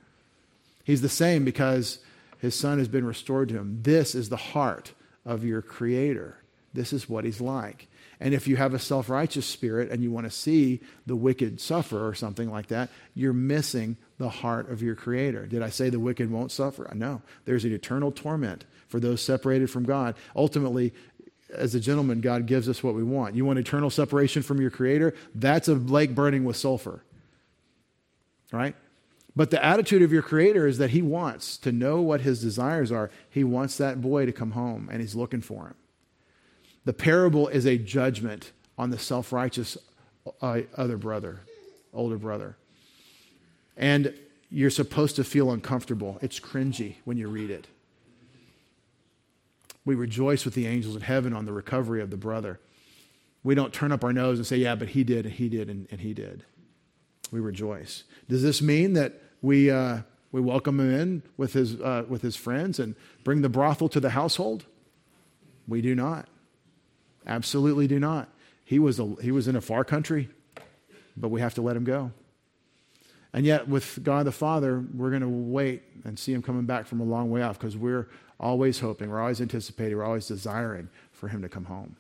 [0.85, 2.01] He's the same because
[2.39, 3.79] his son has been restored to him.
[3.83, 4.93] This is the heart
[5.25, 6.39] of your creator.
[6.75, 7.87] This is what he's like.
[8.21, 11.61] And if you have a self righteous spirit and you want to see the wicked
[11.61, 15.47] suffer or something like that, you're missing the heart of your Creator.
[15.47, 16.91] Did I say the wicked won't suffer?
[16.95, 17.23] No.
[17.47, 20.17] There's an eternal torment for those separated from God.
[20.37, 20.93] Ultimately,
[21.51, 23.35] as a gentleman, God gives us what we want.
[23.35, 25.15] You want eternal separation from your Creator?
[25.35, 27.03] That's a lake burning with sulfur.
[28.53, 28.77] Right?
[29.35, 32.93] But the attitude of your Creator is that He wants to know what His desires
[32.93, 33.11] are.
[33.31, 35.75] He wants that boy to come home, and He's looking for him.
[36.85, 39.77] The parable is a judgment on the self righteous
[40.41, 41.41] uh, other brother,
[41.93, 42.57] older brother.
[43.77, 44.15] And
[44.51, 46.19] you're supposed to feel uncomfortable.
[46.23, 47.67] It's cringy when you read it.
[49.85, 52.61] We rejoice with the angels in heaven on the recovery of the brother.
[53.43, 55.71] We don't turn up our nose and say, yeah, but he did, and he did,
[55.71, 56.45] and, and he did.
[57.33, 58.05] We rejoice.
[58.29, 60.01] Does this mean that we, uh,
[60.33, 64.01] we welcome him in with his, uh, with his friends and bring the brothel to
[64.01, 64.67] the household?
[65.67, 66.29] We do not.
[67.27, 68.29] Absolutely do not.
[68.65, 70.29] He was, a, he was in a far country,
[71.17, 72.13] but we have to let him go.
[73.33, 76.87] And yet, with God the Father, we're going to wait and see him coming back
[76.87, 78.09] from a long way off because we're
[78.41, 81.97] always hoping, we're always anticipating, we're always desiring for him to come home.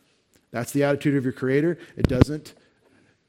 [0.50, 1.78] That's the attitude of your Creator.
[1.96, 2.54] It doesn't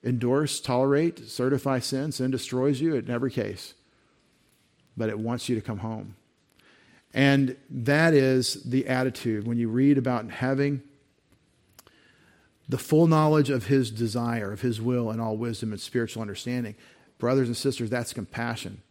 [0.04, 2.12] endorse, tolerate, certify sin.
[2.12, 3.76] Sin destroys you in every case,
[4.98, 6.16] but it wants you to come home.
[7.14, 10.82] And that is the attitude when you read about having
[12.72, 16.74] the full knowledge of his desire, of his will, and all wisdom and spiritual understanding.
[17.18, 18.82] Brothers and sisters, that's compassion.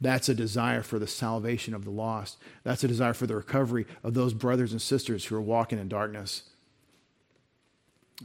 [0.00, 2.38] That's a desire for the salvation of the lost.
[2.62, 5.88] That's a desire for the recovery of those brothers and sisters who are walking in
[5.88, 6.44] darkness.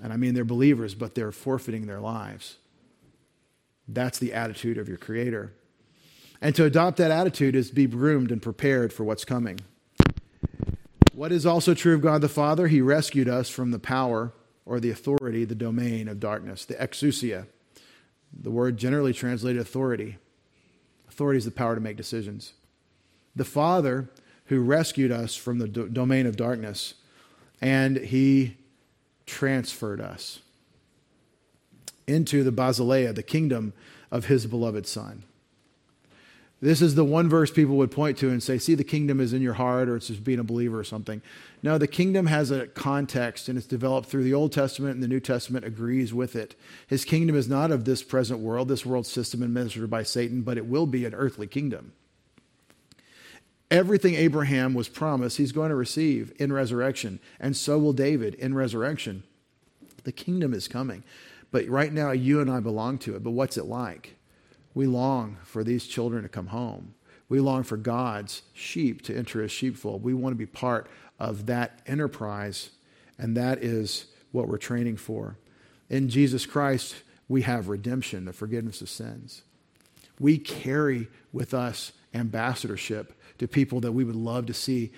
[0.03, 2.57] And I mean, they're believers, but they're forfeiting their lives.
[3.88, 5.53] That's the attitude of your Creator.
[6.39, 9.59] And to adopt that attitude is be groomed and prepared for what's coming.
[11.20, 12.70] What is also true of God the Father?
[12.70, 14.32] He rescued us from the power
[14.65, 17.47] or the authority, the domain of darkness, the exousia.
[18.32, 20.17] The word generally translated authority.
[21.09, 22.53] Authority is the power to make decisions.
[23.36, 24.09] The Father
[24.45, 26.93] who rescued us from the do- domain of darkness,
[27.59, 28.55] and he
[29.26, 30.39] transferred us
[32.07, 33.74] into the basileia, the kingdom
[34.09, 35.24] of his beloved Son.
[36.62, 39.32] This is the one verse people would point to and say, see, the kingdom is
[39.32, 41.22] in your heart, or it's just being a believer or something.
[41.64, 45.07] No, the kingdom has a context and it's developed through the Old Testament, and the
[45.07, 46.55] New Testament agrees with it.
[46.88, 50.57] His kingdom is not of this present world, this world system administered by Satan, but
[50.57, 51.93] it will be an earthly kingdom.
[53.72, 58.53] Everything Abraham was promised, he's going to receive in resurrection, and so will David in
[58.53, 59.24] resurrection.
[60.03, 61.03] The kingdom is coming.
[61.51, 63.24] But right now, you and I belong to it.
[63.24, 64.16] But what's it like?
[64.74, 66.93] We long for these children to come home.
[67.28, 70.03] We long for God's sheep to enter his sheepfold.
[70.03, 70.89] We want to be part
[71.20, 72.72] of that enterprise,
[73.17, 75.38] and that is what we're training for.
[75.89, 76.95] In Jesus Christ,
[77.28, 79.43] we have redemption, the forgiveness of sins.
[80.20, 84.91] We carry with us ambassadorship to people that we would love to see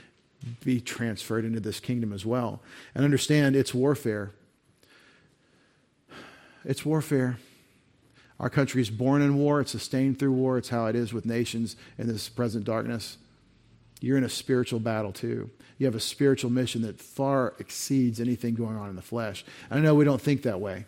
[0.63, 2.61] be transferred into this kingdom as well.
[2.95, 4.31] And understand it's warfare.
[6.65, 7.37] It's warfare.
[8.41, 10.57] Our country is born in war, it's sustained through war.
[10.57, 13.19] It's how it is with nations in this present darkness.
[14.01, 15.51] You're in a spiritual battle too.
[15.77, 19.45] You have a spiritual mission that far exceeds anything going on in the flesh.
[19.69, 20.85] I know we don't think that way.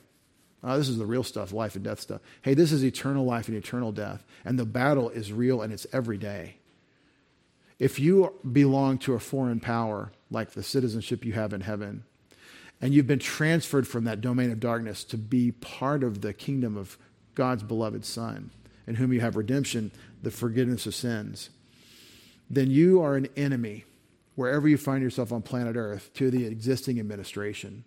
[0.64, 2.22] Oh, this is the real stuff, life and death stuff.
[2.42, 4.26] Hey, this is eternal life and eternal death.
[4.44, 6.56] And the battle is real and it's every day.
[7.78, 12.04] If you belong to a foreign power, like the citizenship you have in heaven,
[12.82, 16.78] and you've been transferred from that domain of darkness to be part of the kingdom
[16.78, 16.98] of
[17.36, 18.52] God's beloved Son,
[18.88, 21.50] in whom you have redemption, the forgiveness of sins,
[22.50, 23.86] then you are an enemy
[24.36, 27.84] wherever you find yourself on planet Earth to the existing administration.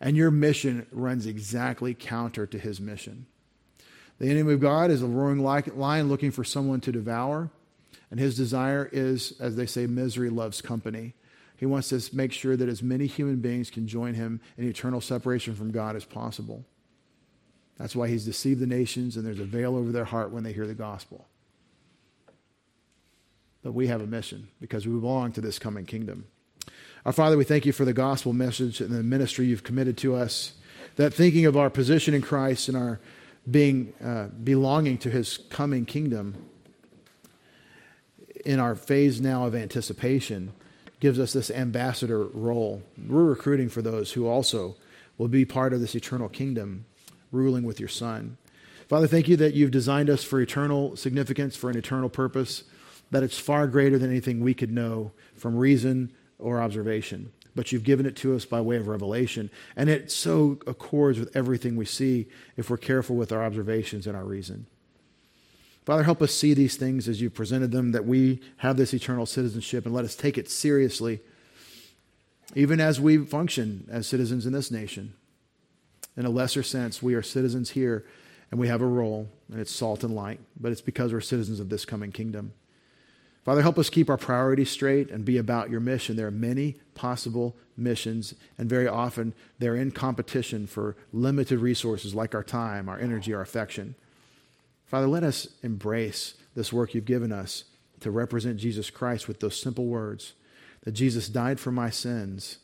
[0.00, 3.26] And your mission runs exactly counter to his mission.
[4.18, 7.50] The enemy of God is a roaring lion looking for someone to devour.
[8.10, 11.14] And his desire is, as they say, misery loves company.
[11.56, 15.00] He wants to make sure that as many human beings can join him in eternal
[15.00, 16.64] separation from God as possible.
[17.78, 20.52] That's why he's deceived the nations, and there's a veil over their heart when they
[20.52, 21.26] hear the gospel.
[23.62, 26.26] But we have a mission because we belong to this coming kingdom.
[27.04, 30.14] Our Father, we thank you for the gospel message and the ministry you've committed to
[30.14, 30.54] us.
[30.96, 33.00] That thinking of our position in Christ and our
[33.48, 36.36] being uh, belonging to his coming kingdom
[38.44, 40.52] in our phase now of anticipation
[41.00, 42.82] gives us this ambassador role.
[43.06, 44.76] We're recruiting for those who also
[45.16, 46.84] will be part of this eternal kingdom,
[47.32, 48.36] ruling with your Son.
[48.88, 52.64] Father, thank you that you've designed us for eternal significance, for an eternal purpose,
[53.10, 57.32] that it's far greater than anything we could know from reason or observation.
[57.54, 59.50] But you've given it to us by way of revelation.
[59.76, 64.16] And it so accords with everything we see if we're careful with our observations and
[64.16, 64.66] our reason.
[65.84, 69.26] Father, help us see these things as you presented them, that we have this eternal
[69.26, 71.20] citizenship, and let us take it seriously,
[72.54, 75.14] even as we function as citizens in this nation.
[76.18, 78.04] In a lesser sense, we are citizens here,
[78.50, 81.60] and we have a role, and it's salt and light, but it's because we're citizens
[81.60, 82.52] of this coming kingdom.
[83.44, 86.16] Father, help us keep our priorities straight and be about your mission.
[86.16, 92.34] There are many possible missions, and very often they're in competition for limited resources like
[92.34, 93.94] our time, our energy, our affection.
[94.86, 97.62] Father, let us embrace this work you've given us
[98.00, 100.32] to represent Jesus Christ with those simple words
[100.82, 102.58] that Jesus died for my sins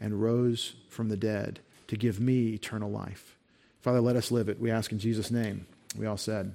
[0.00, 1.60] and rose from the dead
[1.92, 3.36] to give me eternal life.
[3.82, 4.58] Father, let us live it.
[4.58, 5.66] We ask in Jesus' name.
[5.94, 6.54] We all said,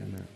[0.00, 0.14] Amen.
[0.14, 0.28] Amen.